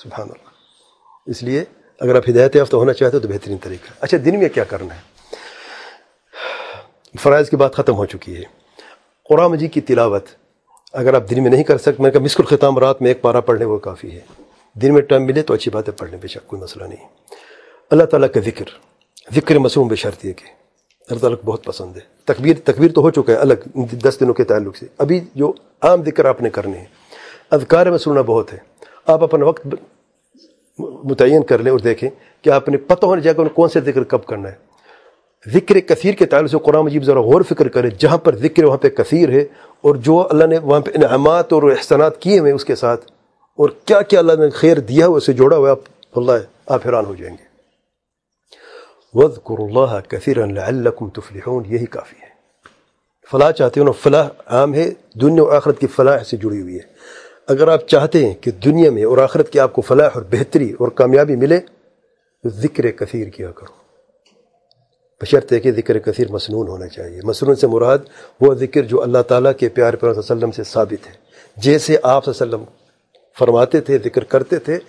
سبحان 0.03 0.27
اللہ۔ 0.27 0.49
اس 1.25 1.43
لیے 1.43 1.63
اگر 1.99 2.15
آپ 2.15 2.29
ہدایت 2.29 2.55
یافتہ 2.55 2.75
ہونا 2.75 2.93
چاہتے 2.93 3.17
ہو 3.17 3.21
تو 3.21 3.27
بہترین 3.27 3.57
طریقہ۔ 3.57 3.91
اچھا 3.99 4.17
دن 4.25 4.39
میں 4.39 4.49
کیا 4.49 4.63
کرنا 4.63 4.95
ہے؟ 4.95 4.99
فرائض 7.19 7.49
کی 7.49 7.55
بات 7.55 7.75
ختم 7.75 7.95
ہو 7.95 8.05
چکی 8.05 8.37
ہے۔ 8.37 8.43
قرآن 9.29 9.51
مجید 9.51 9.73
کی 9.73 9.81
تلاوت 9.81 10.25
اگر 10.93 11.13
آپ 11.13 11.23
دن 11.29 11.43
میں 11.43 11.51
نہیں 11.51 11.63
کر 11.63 11.77
سکتے، 11.77 12.03
میں 12.03 12.11
کہا 12.11 12.19
مسکل 12.19 12.43
ختام 12.43 12.77
رات 12.77 13.01
میں 13.01 13.09
ایک 13.09 13.21
پارا 13.21 13.39
پڑھنے 13.39 13.65
وہ 13.65 13.77
کافی 13.77 14.11
ہے۔ 14.11 14.44
دن 14.81 14.93
میں 14.93 15.01
ٹائم 15.01 15.25
ملے 15.25 15.41
تو 15.41 15.53
اچھی 15.53 15.71
بات 15.71 15.87
ہے 15.87 15.93
پڑھنے 15.93 16.17
بے 16.21 16.27
شک 16.27 16.47
کوئی 16.47 16.61
مسئلہ 16.61 16.83
نہیں۔ 16.83 17.07
اللہ 17.91 18.03
تعالیٰ 18.03 18.29
کا 18.33 18.39
ذکر 18.39 18.65
ذکر 19.35 19.57
مصروم 19.57 19.87
بے 19.87 19.95
شرط 19.95 20.25
یہ 20.25 20.33
کہ 20.33 20.45
اللہ 21.09 21.19
تعالیٰ 21.19 21.39
کو 21.39 21.51
بہت 21.51 21.63
پسند 21.63 21.95
ہے۔ 21.95 22.01
تکبیر 22.25 22.55
تکبیر 22.63 22.91
تو 22.91 23.01
ہو 23.01 23.09
چکا 23.09 23.33
ہے 23.33 23.37
الگ 23.37 23.53
دس 23.75 24.17
دنوں 24.19 24.33
کے 24.33 24.43
تعلق 24.43 24.77
سے۔ 24.77 24.85
ابھی 24.97 25.19
جو 25.35 25.53
عام 25.81 26.03
ذکر 26.03 26.25
آپ 26.25 26.41
نے 26.41 26.49
کرنے 26.49 26.77
ہیں، 26.77 26.85
اذکار 27.51 27.85
میں 27.85 27.97
سننا 27.97 28.21
بہت 28.21 28.53
ہے۔ 28.53 28.57
آپ 29.07 29.23
اپنا 29.23 29.45
وقت 29.45 29.67
متعین 30.79 31.43
کر 31.43 31.59
لیں 31.59 31.71
اور 31.71 31.79
دیکھیں 31.79 32.09
کہ 32.41 32.49
آپ 32.49 32.69
نے 32.69 32.77
پتہ 32.77 33.05
ہونے 33.05 33.21
جائے 33.21 33.37
گا 33.37 33.47
کون 33.47 33.69
سے 33.69 33.81
ذکر 33.81 34.03
کب 34.03 34.25
کرنا 34.25 34.49
ہے۔ 34.49 34.55
ذکر 35.47 35.79
کثیر 35.79 36.13
کے 36.13 36.25
تعلق 36.25 36.51
سے 36.51 36.57
قرآن 36.63 36.85
مجیب 36.85 37.03
ذرا 37.03 37.21
غور 37.21 37.41
فکر 37.41 37.67
کرے 37.67 37.89
جہاں 37.89 38.17
پر 38.17 38.35
ذکر 38.35 38.63
وہاں 38.63 38.77
پہ 38.77 38.89
کثیر 38.89 39.29
ہے 39.29 39.41
اور 39.81 39.95
جو 39.95 40.27
اللہ 40.29 40.45
نے 40.45 40.57
وہاں 40.57 40.79
پہ 40.79 40.91
انعامات 40.95 41.53
اور 41.53 41.63
احسانات 41.63 42.21
کیے 42.21 42.39
ہوئے 42.39 42.51
اس 42.51 42.65
کے 42.65 42.75
ساتھ 42.75 43.11
اور 43.57 43.69
کیا 43.85 44.01
کیا 44.01 44.19
اللہ 44.19 44.33
نے 44.33 44.49
خیر 44.49 44.79
دیا 44.79 45.07
ہوا 45.07 45.17
اسے 45.17 45.33
جوڑا 45.33 45.57
ہوا 45.57 45.71
آپ 45.71 45.79
اللہ 46.15 46.31
آپ 46.65 46.81
حیران 46.85 47.05
ہو 47.05 47.15
جائیں 47.15 47.37
گے۔ 47.39 47.45
وَذْكُرُ 49.13 49.63
اللَّهَ 49.63 50.01
كَثِيرًا 50.07 50.53
لَعَلَّكُمْ 50.53 51.13
تُفْلِحُونَ، 51.13 51.67
یہی 51.67 51.85
کافی 51.85 52.15
ہے۔ 52.21 52.27
فلاح 53.31 53.51
چاہتے 53.51 53.81
ہیں 53.81 53.91
فلاح 53.91 54.29
عام 54.45 54.73
ہے، 54.73 54.91
دنیا 55.21 55.43
و 55.43 55.49
آخرت 55.49 55.79
کی 55.79 55.87
فلاح 55.87 56.23
سے 56.23 56.37
جڑی 56.37 56.61
ہوئی 56.61 56.75
ہے۔ 56.75 56.95
اگر 57.47 57.67
آپ 57.67 57.87
چاہتے 57.87 58.25
ہیں 58.25 58.33
کہ 58.33 58.51
دنیا 58.51 58.91
میں 58.91 59.03
اور 59.03 59.17
آخرت 59.17 59.49
کی 59.49 59.59
آپ 59.59 59.73
کو 59.73 59.81
فلاح 59.81 60.09
اور 60.13 60.21
بہتری 60.31 60.71
اور 60.71 60.87
کامیابی 60.87 61.35
ملے 61.35 61.59
تو 62.43 62.49
ذکر 62.49 62.91
کثیر 62.91 63.27
کیا 63.27 63.51
کرو۔ 63.51 63.73
بشرط 65.21 65.53
ہے 65.53 65.59
کہ 65.59 65.71
ذکر 65.71 65.99
کثیر 65.99 66.31
مسنون 66.31 66.67
ہونا 66.67 66.87
چاہیے۔ 66.87 67.21
مسنون 67.23 67.55
سے 67.55 67.67
مراد 67.67 67.97
وہ 68.41 68.53
ذکر 68.53 68.81
جو 68.81 69.01
اللہ 69.01 69.21
تعالیٰ 69.27 69.51
کے 69.59 69.69
پیار 69.69 69.93
پر 69.93 70.17
وسلم 70.17 70.51
سے 70.51 70.63
ثابت 70.63 71.07
ہے۔ 71.07 71.13
جیسے 71.57 71.97
آپ 72.03 72.29
وسلم 72.29 72.63
فرماتے 73.39 73.81
تھے، 73.81 73.97
ذکر 73.97 74.23
کرتے 74.23 74.59
تھے، 74.59 74.79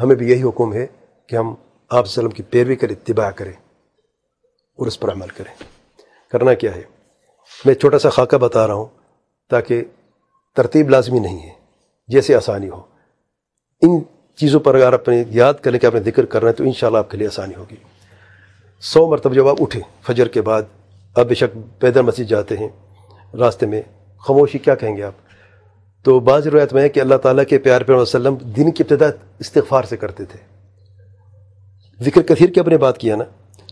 ہمیں 0.00 0.16
بھی 0.16 0.30
یہی 0.30 0.42
حکم 0.42 0.74
ہے 0.74 0.86
کہ 1.26 1.36
ہم 1.36 1.54
آپ 1.90 2.04
وسلم 2.04 2.30
کی 2.30 2.42
پیروی 2.42 2.76
کر، 2.76 2.90
اتباع 2.90 3.30
کریں 3.30 3.52
اور 3.52 4.86
اس 4.86 5.00
پر 5.00 5.12
عمل 5.12 5.28
کریں۔ 5.28 5.64
کرنا 6.30 6.54
کیا 6.54 6.74
ہے؟ 6.74 6.82
میں 7.64 7.74
چھوٹا 7.74 7.98
سا 7.98 8.08
خاکہ 8.08 8.36
بتا 8.36 8.66
رہا 8.66 8.74
ہوں 8.74 8.86
تاکہ 9.50 9.84
ترتیب 10.56 10.90
لازمی 10.90 11.18
نہیں 11.18 11.42
ہے، 11.42 11.50
جیسے 12.08 12.34
آسانی 12.34 12.68
ہو۔ 12.68 12.82
ان 13.82 14.02
چیزوں 14.36 14.60
پر 14.60 14.74
اگر 14.74 14.92
اپنے 14.92 15.24
یاد 15.28 15.54
کرنے 15.54 15.78
کے 15.78 15.86
اپنے 15.86 16.00
ذکر 16.00 16.24
کر 16.24 16.42
رہے 16.42 16.50
ہیں 16.50 16.56
تو 16.56 16.64
انشاءاللہ 16.64 16.98
آپ 16.98 17.10
کے 17.10 17.16
لیے 17.16 17.26
آسانی 17.26 17.54
ہوگی۔ 17.54 17.76
سو 18.80 19.10
مرتبہ 19.10 19.34
جب 19.34 19.48
آپ 19.48 19.56
اٹھیں 19.60 19.82
فجر 20.02 20.28
کے 20.28 20.42
بعد 20.42 20.62
اب 21.14 21.26
بے 21.26 21.34
شک 21.34 21.80
پیدل 21.80 22.02
مسجد 22.02 22.24
جاتے 22.24 22.56
ہیں، 22.56 22.68
راستے 23.36 23.66
میں 23.66 23.82
خاموشی 24.18 24.58
کیا 24.58 24.74
کہیں 24.74 24.96
گے 24.96 25.02
آپ؟ 25.02 25.12
تو 26.02 26.20
بعض 26.20 26.46
روایت 26.46 26.72
میں 26.72 26.82
ہے 26.82 26.88
کہ 26.88 27.00
اللہ 27.00 27.14
تعالیٰ 27.14 27.44
کے 27.44 27.58
پیار 27.58 27.80
پیار 27.80 27.98
وسلم 27.98 28.34
دن 28.34 28.72
کی 28.72 28.82
ابتدا 28.90 29.06
استغفار 29.38 29.82
سے 29.82 29.96
کرتے 29.96 30.24
تھے۔ 30.24 30.38
ذکر 32.04 32.22
کثیر 32.22 32.50
کی 32.50 32.60
اپنے 32.60 32.78
بات 32.78 32.98
کیا 32.98 33.16
نا؟ 33.16 33.24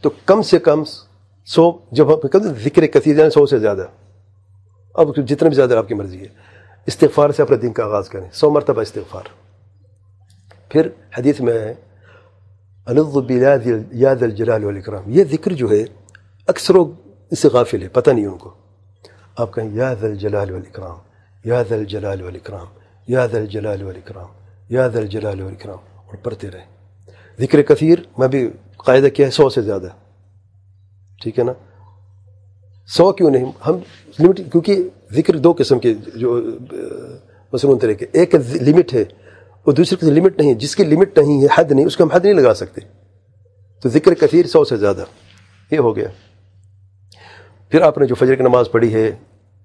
تو 0.03 0.11
کم 0.27 0.43
سے 0.43 0.59
کم 0.59 0.83
سو، 1.47 1.79
جب 1.93 2.15
ہم 2.15 2.39
ذکر 2.39 2.87
کثیر 2.87 3.17
جانے 3.17 3.31
سو 3.31 3.47
سے 3.47 3.59
زیادہ۔ 3.59 3.87
اب 4.95 5.17
جتنا 5.17 5.49
بھی 5.49 5.57
زیادہ 5.57 5.75
آپ 5.75 5.89
کی 5.89 5.95
مرضی 5.95 6.21
ہے۔ 6.21 6.27
استغفار 6.87 7.31
سے 7.31 7.43
اپنے 7.43 7.57
دن 7.57 7.73
کا 7.73 7.85
آغاز 7.85 8.09
کریں۔ 8.09 8.29
سو 8.33 8.51
مرتبہ 8.51 8.83
استغفار۔ 8.83 9.23
پھر 10.69 10.89
حدیث 11.19 11.41
میں 11.41 11.59
ہے 11.59 11.75
یاد 13.93 14.23
الجلال 14.23 14.65
والاکرام۔ 14.65 15.03
یہ 15.07 15.25
ذکر 15.25 15.53
جو 15.53 15.71
ہے، 15.71 15.85
اکثر 16.47 16.77
و 16.77 16.93
اس 17.31 17.39
سے 17.39 17.49
غافل 17.49 17.83
ہے 17.83 17.89
پتہ 17.89 18.11
نہیں 18.11 18.27
ان 18.27 18.39
کو۔ 18.39 18.55
آپ 19.37 19.55
کہیں 19.55 19.77
یاد 19.77 20.05
الجلال 20.05 20.51
والاکرام۔ 20.51 21.10
یاد 21.45 21.73
الجلال 21.73 22.23
والاکرام 22.23 22.67
یاد 23.09 23.35
الجلال 23.35 23.83
والاکرام 23.83 24.27
یاد 24.69 24.97
الجلال 24.97 25.41
والاکرام 25.41 25.79
اور 25.95 26.17
پڑھتے 26.17 26.51
رہیں 26.51 26.65
ذکر 27.41 27.63
کثیر، 27.63 27.99
میں 28.19 28.29
بھی 28.29 28.51
قاعدہ 28.77 29.07
کیا 29.15 29.27
ہے، 29.27 29.31
سو 29.31 29.49
سے 29.49 29.63
زیادہ۔ 29.63 29.89
ٹھیک 31.23 31.39
ہے 31.39 31.45
نا؟ 31.45 31.53
سو 32.87 33.13
کیوں 33.13 33.31
نہیں؟ 33.31 33.53
ہم 33.67 33.77
لمٹ 34.21 34.37
کیونکہ 34.37 34.89
ذکر 35.13 35.37
دو 35.37 35.55
قسم 35.59 35.79
کے 35.79 35.95
جو، 36.15 36.43
مصنون 37.53 37.79
طرح 37.79 37.93
کے۔ 37.93 38.07
ایک 38.13 38.35
لمٹ 38.35 38.95
ہے 38.95 39.03
اور 39.65 39.73
دوسری 39.73 39.97
قسم 39.97 40.09
لمٹ 40.09 40.39
نہیں 40.41 40.55
جس 40.55 40.77
کی 40.77 40.85
لمٹ 40.85 41.19
نہیں 41.19 41.43
ہے، 41.43 41.47
حد 41.55 41.73
نہیں، 41.73 41.87
اس 41.87 41.97
کو 41.97 42.05
ہم 42.05 42.11
حد 42.11 42.21
نہیں 42.21 42.35
لگا 42.35 42.55
سکتے۔ 42.55 42.81
تو 43.83 43.89
ذکر 43.89 44.15
کثیر 44.15 44.47
سو 44.47 44.65
سے 44.65 44.77
زیادہ۔ 44.77 45.05
یہ 45.71 45.79
ہو 45.79 45.97
گیا۔ 45.97 46.09
پھر 47.69 47.81
آپ 47.81 47.99
نے 47.99 48.07
جو 48.07 48.15
فجر 48.15 48.35
کی 48.35 48.43
نماز 48.43 48.67
پڑھی 48.73 48.95
ہے 48.95 49.11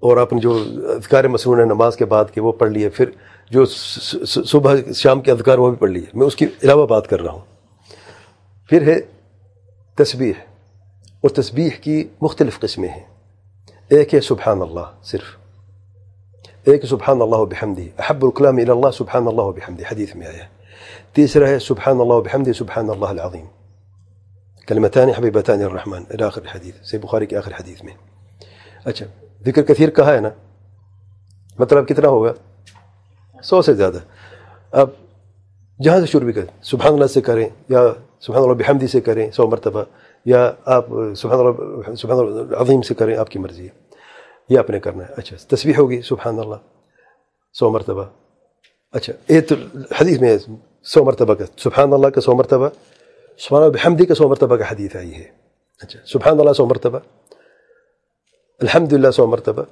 اور 0.09 0.17
آپ 0.17 0.33
نے 0.33 0.39
جو 0.39 0.63
اذکار 0.83 1.23
مصنون 1.23 1.59
ہے 1.59 1.65
نماز 1.65 1.95
کے 1.95 2.05
بعد 2.05 2.25
کے 2.33 2.41
وہ 2.41 2.51
پڑھ 2.51 2.71
لیے، 2.71 2.89
پھر 2.89 3.09
جو 3.49 3.65
صبح 3.65 4.75
شام 4.95 5.21
کے 5.21 5.31
اذکار 5.31 5.57
وہ 5.57 5.69
بھی 5.69 5.77
پڑھ 5.77 5.91
لیے۔ 5.91 6.05
میں 6.13 6.27
اس 6.27 6.35
کی 6.35 6.45
علاوہ 6.63 6.87
بات 6.87 7.07
کر 7.07 7.21
رہا 7.21 7.31
ہوں۔ 7.31 7.45
پھر 8.69 8.87
ہے 8.87 8.99
تسبیح۔ 9.95 10.33
اور 11.21 11.29
تسبیح 11.29 11.69
کی 11.81 12.07
مختلف 12.21 12.59
قسمیں 12.59 12.89
ہیں۔ 12.89 13.03
ایک 13.89 14.15
ہے 14.15 14.21
سبحان 14.21 14.61
اللہ، 14.61 15.03
صرف۔ 15.03 15.37
ایک 16.63 16.85
سبحان 16.85 17.21
اللہ 17.21 17.35
بحمدی 17.35 17.89
احب 17.99 18.25
الکلام 18.25 18.57
الى 18.57 18.69
اللہ، 18.69 18.91
سبحان 18.93 19.27
اللہ 19.27 19.41
بحمدی 19.41 19.83
حدیث 19.91 20.15
میں 20.15 20.27
آیا۔ 20.27 20.43
تیسرا 21.13 21.47
ہے 21.47 21.59
سبحان 21.59 21.99
اللہ 21.99 22.13
بحمدی 22.13 22.53
سبحان 22.53 22.89
اللہ 22.89 23.05
العظیم۔ 23.05 23.45
کلمتان 24.67 25.09
حبیبتان 25.09 25.61
الرحمن۔ 25.63 26.03
الى 26.09 26.23
آخر 26.23 26.41
حدیث 26.55 26.89
سے 26.91 26.97
بخاری 26.97 27.25
کے 27.25 27.37
آخر 27.37 27.51
حدیث 27.59 27.83
میں۔ 27.83 27.93
اچھا۔ 28.85 29.24
ذکر 29.45 29.61
کثیر 29.61 29.89
کہا 29.89 30.13
ہے 30.13 30.19
نا 30.19 30.29
مطلب 31.59 31.87
کتنا 31.87 32.07
ہوگا؟ 32.07 32.33
سو 33.43 33.61
سے 33.61 33.73
زیادہ۔ 33.73 33.97
اب 34.71 34.89
جہاں 35.83 35.99
سے 35.99 36.05
شروع 36.05 36.25
بھی 36.25 36.33
کریں، 36.33 36.63
سبحان 36.63 36.93
اللہ 36.93 37.05
سے 37.05 37.21
کریں 37.21 37.49
یا 37.69 37.87
سبحان 38.19 38.43
اللہ 38.43 38.53
بحمدی 38.53 38.87
سے 38.87 39.01
کریں 39.01 39.31
سو 39.31 39.47
مرتبہ، 39.47 39.83
یا 40.25 40.51
آپ 40.65 40.85
سبحان 41.17 41.39
اللہ 41.39 41.95
سبحان 41.95 42.19
اللہ 42.19 42.57
عظیم 42.57 42.81
سے 42.81 42.93
کریں 42.93 43.17
آپ 43.17 43.29
کی 43.29 43.39
مرضی 43.39 43.63
ہے۔ 43.63 43.69
یہ 44.49 44.59
آپ 44.59 44.69
نے 44.69 44.79
کرنا 44.79 45.03
ہے۔ 45.03 45.13
اچھا 45.17 45.55
تصویر 45.55 45.77
ہوگی، 45.77 46.01
سبحان 46.01 46.39
اللہ، 46.39 46.55
سو 47.53 47.69
مرتبہ۔ 47.69 48.03
اچھا 48.91 49.13
اے 49.27 49.41
تو 49.41 49.55
حدیث 50.01 50.21
میں 50.21 50.37
سو 50.83 51.03
مرتبہ 51.03 51.33
کا، 51.33 51.45
سبحان 51.57 51.93
اللہ 51.93 52.07
کا 52.07 52.21
سو 52.21 52.35
مرتبہ، 52.35 52.69
سبحان 53.37 53.63
اللہ 53.63 53.73
بحمدی 53.73 54.05
کا 54.05 54.15
سو 54.15 54.29
مرتبہ 54.29 54.55
کا 54.55 54.63
حدیث 54.71 54.95
آئی 54.95 55.15
ہے۔ 55.15 55.25
اچھا 55.83 55.99
سبحان 56.05 56.39
اللہ 56.39 56.53
سو 56.53 56.65
مرتبہ۔ 56.65 56.99
الحمد 58.61 58.93
للہ 58.93 59.09
سو 59.11 59.25
مرتبہ 59.27 59.63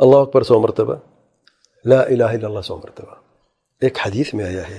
اللہ 0.00 0.16
اکبر 0.16 0.42
سو 0.42 0.58
مرتبہ 0.60 0.94
لا 1.84 2.00
الہ 2.02 2.24
الا 2.26 2.46
اللہ 2.46 2.60
سو 2.60 2.76
مرتبہ 2.76 3.14
ایک 3.82 3.98
حدیث 4.04 4.32
میں 4.34 4.44
آیا 4.44 4.62
ہے 4.68 4.78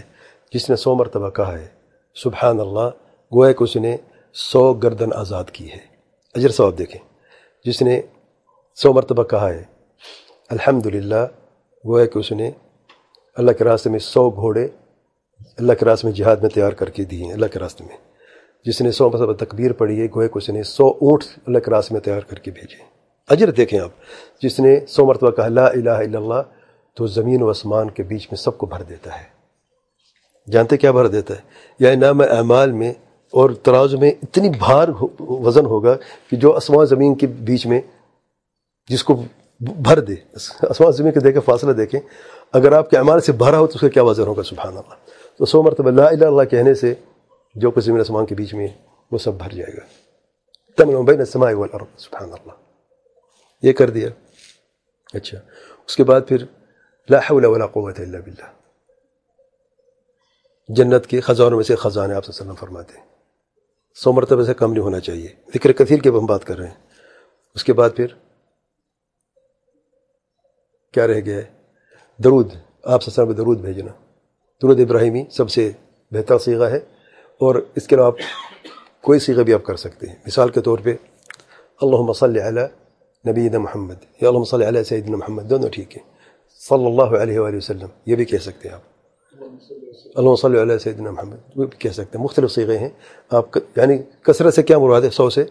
جس 0.53 0.69
نے 0.69 0.75
سو 0.75 0.95
مرتبہ 0.95 1.29
کہا 1.29 1.57
ہے 1.59 1.67
سبحان 2.15 2.59
اللہ 2.59 2.89
گویا 3.31 3.51
کہ 3.51 3.63
اس 3.63 3.75
نے 3.75 3.95
سو 4.35 4.63
گردن 4.75 5.13
آزاد 5.13 5.51
کی 5.51 5.71
ہے 5.71 5.79
اجر 6.35 6.49
صاحب 6.49 6.77
دیکھیں 6.77 6.99
جس 7.65 7.81
نے 7.81 8.01
سو 8.77 8.93
مرتبہ 8.93 9.23
کہا 9.25 9.49
ہے 9.49 9.63
الحمد 10.49 10.85
للہ 10.87 11.25
گویا 11.85 12.05
کہ 12.05 12.19
اس 12.19 12.31
نے 12.33 12.51
اللہ 13.37 13.51
کے 13.51 13.63
راستے 13.63 13.89
میں 13.89 13.99
سو 14.01 14.29
گھوڑے 14.31 14.67
اللہ 15.57 15.73
کے 15.73 15.85
راستے 15.85 16.07
میں 16.07 16.15
جہاد 16.15 16.37
میں 16.37 16.49
تیار 16.49 16.71
کر 16.73 16.89
کے 16.89 17.03
دیے 17.05 17.25
ہیں 17.25 17.33
اللہ 17.33 17.53
کے 17.53 17.59
راستے 17.59 17.83
میں 17.83 18.06
جس 18.65 18.81
نے 18.81 18.91
سو 18.91 19.09
مرتبہ 19.09 19.33
تکبیر 19.33 19.73
پڑھی 19.73 20.01
ہے، 20.01 20.07
گویا 20.15 20.27
کہ 20.27 20.37
اس 20.37 20.49
نے 20.49 20.63
سو 20.63 20.87
اونٹ 20.87 21.23
اللہ 21.47 21.59
کے 21.59 21.71
راستے 21.71 21.93
میں 21.93 22.01
تیار 22.01 22.21
کر 22.21 22.39
کے 22.39 22.51
بھیجے۔ 22.51 22.83
اجر 23.29 23.51
دیکھیں 23.51 23.79
آپ، 23.79 23.89
جس 24.41 24.59
نے 24.59 24.79
سو 24.87 25.05
مرتبہ 25.05 25.31
کہا 25.31 25.47
لا 25.47 25.67
الہ 25.67 25.89
الا 25.89 26.19
اللہ، 26.19 26.41
تو 26.93 27.07
زمین 27.07 27.41
و 27.41 27.49
آسمان 27.49 27.89
کے 27.89 28.03
بیچ 28.03 28.27
میں 28.31 28.37
سب 28.37 28.57
کو 28.57 28.65
بھر 28.65 28.83
دیتا 28.83 29.21
ہے۔ 29.21 29.37
جانتے 30.51 30.77
کیا 30.77 30.91
بھر 30.91 31.07
دیتا 31.07 31.33
ہے؟ 31.33 31.39
یا 31.79 31.95
نام 31.95 32.21
اعمال 32.21 32.71
میں 32.71 32.93
اور 33.31 33.49
ترازو 33.49 33.97
میں 33.97 34.11
اتنی 34.23 34.49
بھار 34.49 34.87
وزن 35.19 35.65
ہوگا 35.65 35.95
کہ 36.29 36.35
جو 36.37 36.55
اسمان 36.55 36.85
زمین 36.85 37.15
کے 37.15 37.27
بیچ 37.27 37.67
میں 37.67 37.81
جس 38.87 39.03
کو 39.03 39.23
بھر 39.59 39.99
دے 39.99 40.15
اسمان 40.61 40.91
زمین 40.91 41.11
کے 41.11 41.19
دیکھیں 41.19 41.41
فاصلہ 41.41 41.71
دیکھیں، 41.71 41.99
اگر 42.53 42.71
آپ 42.71 42.89
کے 42.89 42.97
اعمال 42.97 43.21
سے 43.21 43.31
بھرا 43.31 43.59
ہو 43.59 43.67
تو 43.67 43.71
اس 43.75 43.81
کا 43.81 43.87
کیا 43.87 44.03
وزن 44.03 44.23
ہوگا؟ 44.23 44.43
سبحان 44.43 44.77
اللہ۔ 44.77 44.93
تو 45.37 45.45
سو 45.45 45.63
مرتبہ 45.63 45.91
لا 45.91 46.07
الہ 46.07 46.25
اللہ 46.25 46.43
کہنے 46.43 46.73
سے 46.73 46.93
جو 47.57 47.71
کچھ 47.71 47.85
زمین 47.85 47.99
اسمان 47.99 48.25
کے 48.25 48.35
بیچ 48.35 48.53
میں 48.53 48.67
وہ 49.11 49.17
سب 49.17 49.33
بھر 49.33 49.49
جائے 49.49 49.77
گا۔ 49.77 49.85
تمن 50.77 51.05
بین 51.05 51.19
السماء 51.19 51.51
والارض، 51.51 52.01
سبحان 52.01 52.29
اللہ۔ 52.33 52.51
یہ 53.61 53.73
کر 53.73 53.89
دیا۔ 53.89 54.09
اچھا۔ 55.13 55.37
اس 55.87 55.95
کے 55.95 56.03
بعد 56.03 56.21
پھر 56.27 56.37
لا 57.09 57.17
حول 57.17 57.45
ولا 57.45 57.67
قوت 57.67 57.99
الا 57.99 58.19
باللہ۔ 58.19 58.45
جنت 60.67 61.07
کے 61.07 61.21
خزانوں 61.21 61.57
میں 61.57 61.63
سے 61.63 61.75
خزانے 61.75 62.13
آپ 62.13 62.23
وسلم 62.29 62.55
فرماتے 62.55 62.97
ہیں۔ 62.97 63.05
سو 63.95 64.13
مرتبہ 64.13 64.43
سے 64.43 64.53
کم 64.53 64.73
نہیں 64.73 64.83
ہونا 64.83 64.99
چاہیے۔ 64.99 65.29
ذکر 65.53 65.71
کثیر 65.71 65.99
کی 65.99 66.09
ہم 66.09 66.25
بات 66.25 66.45
کر 66.45 66.57
رہے 66.57 66.67
ہیں۔ 66.67 66.75
اس 67.55 67.63
کے 67.63 67.73
بعد 67.73 67.89
پھر 67.95 68.07
کیا 70.91 71.07
رہ 71.07 71.19
گیا 71.25 71.37
ہے؟ 71.37 71.53
درود۔ 72.17 72.51
آپ 72.83 73.03
سے 73.03 73.23
میں 73.23 73.33
درود 73.33 73.59
بھیجنا۔ 73.59 73.91
درود 74.61 74.79
ابراہیمی 74.79 75.25
سب 75.31 75.49
سے 75.49 75.71
بہتر 76.11 76.37
سیغہ 76.37 76.65
ہے۔ 76.65 76.79
اور 77.39 77.55
اس 77.75 77.87
کے 77.87 77.95
علاوہ 77.95 78.07
آپ 78.07 78.15
کوئی 79.03 79.19
سیغہ 79.19 79.43
بھی 79.43 79.53
آپ 79.53 79.63
کر 79.63 79.75
سکتے 79.75 80.07
ہیں۔ 80.07 80.15
مثال 80.25 80.49
کے 80.49 80.61
طور 80.61 80.77
پہ 80.83 80.95
اللہ 81.81 82.13
صلی 82.13 82.41
علی 82.41 82.61
نبی 83.31 83.57
محمد، 83.57 84.21
یا 84.21 84.29
اللہ 84.29 84.43
صلی 84.43 84.67
علیہ 84.67 84.83
سیدنا 84.83 85.17
محمد، 85.17 85.49
دونوں 85.49 85.69
ٹھیک 85.69 85.97
ہیں۔ 85.97 86.03
صلی 86.69 86.85
اللہ 86.85 87.17
علیہ 87.17 87.39
وآلہ 87.39 87.57
وسلم، 87.57 87.87
یہ 88.05 88.15
بھی 88.15 88.25
کہہ 88.25 88.37
سکتے 88.37 88.69
ہیں 88.69 88.75
آپ۔ 88.75 88.81
اللہ 90.15 90.35
صلی 90.35 90.61
علیہ 90.61 90.77
سیدنا 90.77 91.11
محمد، 91.11 91.35
وہ 91.55 91.65
بھی 91.65 91.77
کہہ 91.77 91.89
سکتے 91.89 92.17
ہیں۔ 92.17 92.25
مختلف 92.25 92.51
سیغے 92.51 92.77
ہیں۔ 92.77 92.89
آپ 93.29 93.45
یعنی 93.75 93.97
کثرت 94.21 94.53
سے 94.53 94.63
کیا 94.63 94.79
مراد 94.79 95.01
ہے؟ 95.01 95.09
سو 95.09 95.29
سے 95.29 95.43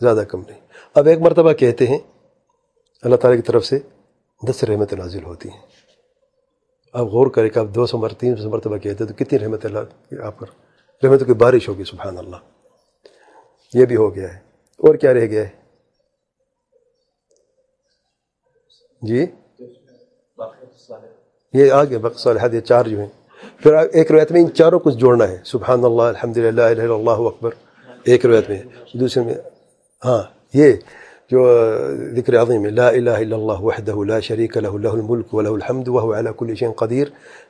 زیادہ 0.00 0.22
کم 0.28 0.42
نہیں۔ 0.48 0.60
اب 0.94 1.06
ایک 1.06 1.18
مرتبہ 1.18 1.52
کہتے 1.52 1.86
ہیں، 1.86 1.98
اللہ 3.02 3.16
تعالیٰ 3.16 3.40
کی 3.40 3.46
طرف 3.46 3.66
سے 3.66 3.78
دس 4.48 4.64
رحمت 4.64 4.92
نازل 4.92 5.24
ہوتی 5.24 5.48
ہیں۔ 5.48 5.60
آپ 6.92 7.06
غور 7.06 7.26
کریں 7.26 7.50
کہ 7.50 7.58
آپ 7.58 7.66
دو 7.74 7.86
سو 7.86 7.98
مرتبہ، 7.98 8.20
تین 8.20 8.36
سو 8.36 8.50
مرتبہ 8.50 8.76
کہتے 8.76 9.04
ہیں 9.04 9.12
تو 9.12 9.24
کتنی 9.24 9.38
رحمت 9.38 9.64
اللہ 9.64 9.78
آپ 10.22 10.38
پر 10.38 10.65
رحمت 11.04 11.26
کی 11.26 11.34
بارش 11.34 11.68
ہوگی، 11.68 11.84
سبحان 11.84 12.18
اللہ۔ 12.18 12.36
یہ 13.74 13.84
بھی 13.84 13.96
ہو 13.96 14.14
گیا 14.14 14.34
ہے۔ 14.34 14.38
اور 14.78 14.94
کیا 14.94 15.14
رہ 15.14 15.26
گیا 15.26 15.42
ہے؟ 15.42 15.48
جی؟ 19.02 19.26
یہ 21.52 21.72
آگے 21.72 21.98
بقص 21.98 22.26
الحد 22.26 22.54
یہ 22.54 22.60
چار 22.60 22.84
جو 22.84 22.98
ہیں۔ 23.00 23.08
پھر 23.62 23.74
ایک 23.74 24.12
روایت 24.12 24.32
میں 24.32 24.40
ان 24.40 24.52
چاروں 24.52 24.80
کچھ 24.80 24.94
جوڑنا 24.94 25.28
ہے۔ 25.28 25.38
سبحان 25.44 25.84
اللہ 25.84 26.02
الحمد 26.02 26.36
للہ 26.36 26.62
اللہ، 26.62 27.10
اکبر۔ 27.10 27.50
ایک 28.04 28.26
روایت 28.26 28.50
میں۔ 28.50 28.62
دوسرے 28.92 29.22
میں 29.22 29.34
ہاں 30.04 30.22
یہ 30.52 30.72
جو 31.30 31.62
ذکر 32.16 32.42
عظیم 32.42 32.64
ہے، 32.64 32.70
لا 32.70 32.88
الہ 32.88 33.10
الا 33.10 33.36
اللہ 33.36 33.52
وحدہ 33.52 33.94
لا 34.04 34.20
شریک 34.20 34.56
له 34.56 34.76
له 34.78 34.98
الملک 34.98 35.34
وله 35.34 35.54
الحمد 35.54 35.88
وهو 35.88 36.18
على 36.18 36.30
كل 36.36 36.54
شيء 36.54 36.70
قدیر۔ 36.70 37.06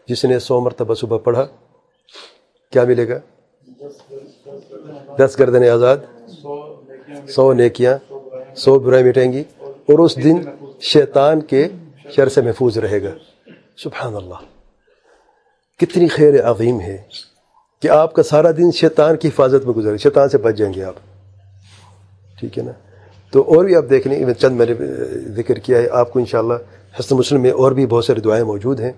جس 0.09 0.24
نے 0.24 0.38
سو 0.38 0.61
مرتبہ 0.61 0.94
صبح 0.94 1.18
پڑھا، 1.18 1.46
کیا 2.72 2.85
ملے 2.85 3.09
گا؟ 3.09 3.20
دس 5.18 5.37
گردنیں 5.38 5.68
آزاد، 5.68 5.96
سو 7.29 7.53
نیکیاں، 7.53 8.12
سو 8.57 8.79
برائی 8.79 9.05
مٹیں 9.05 9.33
گی 9.33 9.44
اور 9.61 9.99
اس 9.99 10.16
دن 10.16 10.37
شیطان 10.81 11.40
کے 11.40 11.68
شر 12.11 12.29
سے 12.29 12.40
محفوظ 12.42 12.79
رہے 12.79 13.03
گا۔ 13.03 13.11
سبحان 13.77 14.16
اللہ۔ 14.16 14.35
کتنی 15.79 16.09
خیر 16.09 16.44
عظیم 16.44 16.81
ہے 16.81 17.03
کہ 17.83 17.88
آپ 17.88 18.12
کا 18.12 18.22
سارا 18.22 18.51
دن 18.51 18.72
شیطان 18.72 19.16
کی 19.16 19.29
حفاظت 19.29 19.66
میں 19.66 19.75
گزرے، 19.75 19.96
شیطان 19.96 20.29
سے 20.29 20.38
بچ 20.38 20.55
جائیں 20.55 20.75
گے 20.75 20.85
آپ۔ 20.85 20.94
ٹھیک 22.40 22.59
ہے 22.59 22.62
نا؟ 22.62 22.72
تو 23.31 23.40
اور 23.40 23.64
بھی 23.64 23.77
آپ 23.77 23.85
دیکھ 23.90 24.09
لیں 24.09 24.35
چند 24.35 24.57
میں 24.57 24.66
نے 24.66 24.75
ذکر 25.11 25.55
کیا 25.55 25.79
ہے، 25.79 25.88
آپ 25.90 26.12
کو 26.12 26.18
انشاءاللہ 26.18 26.55
حسن 27.01 27.16
مسلم 27.16 27.40
میں 27.40 27.51
اور 27.51 27.72
بھی 27.72 27.87
بہت 27.87 28.05
ساری 28.05 28.20
دعائیں 28.20 28.44
موجود 28.44 28.81
ہیں۔ 28.81 28.92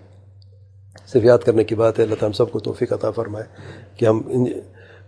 صرف 1.07 1.25
یاد 1.25 1.39
کرنے 1.39 1.65
کی 1.65 1.75
بات 1.75 1.99
ہے، 1.99 2.05
اللہ 2.05 2.15
تعالیٰ 2.15 2.37
سب 2.37 2.53
کو 2.53 2.59
توفیق 2.59 2.93
عطا 2.93 3.11
فرمائے 3.11 3.45
کہ 3.97 4.07
ہم 4.07 4.23
ان 4.27 4.47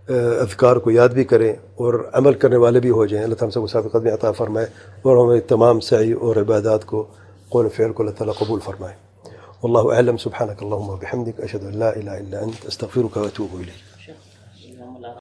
اذکار 0.09 0.75
کو 0.75 0.91
یاد 0.91 1.09
بھی 1.09 1.23
کریں 1.23 1.53
اور 1.75 2.09
عمل 2.13 2.33
کرنے 2.33 2.55
والے 2.55 2.79
بھی 2.79 2.89
ہو 2.89 3.05
جائیں۔ 3.05 3.23
اللہ 3.23 3.35
تعالیٰ 3.35 3.67
سب 3.67 3.91
کو 3.91 3.99
میں 3.99 4.13
عطا 4.13 4.31
فرمائے 4.31 4.67
اور 5.01 5.27
ہمیں 5.27 5.39
تمام 5.39 5.79
سعی 5.79 6.11
اور 6.11 6.35
عبادات 6.35 6.85
کو 6.85 7.07
قول 7.49 7.69
فعل 7.69 7.93
کو 7.93 8.03
اللہ 8.03 8.15
تعالیٰ 8.15 8.33
قبول 8.35 8.59
فرمائے۔ 8.59 8.93
والله 9.63 9.97
علم 9.97 10.17
سبحانك 10.17 10.63
اللهم 10.63 10.89
وبحمدك 10.89 11.41
اشہد 11.41 11.63
أن 11.63 11.77
لا 11.77 11.89
إله 11.89 12.25
إلا 12.25 12.39
أنت 12.41 12.67
أستغفرك 12.67 13.17
وأتوب 13.17 13.53
الیک۔ 13.53 13.90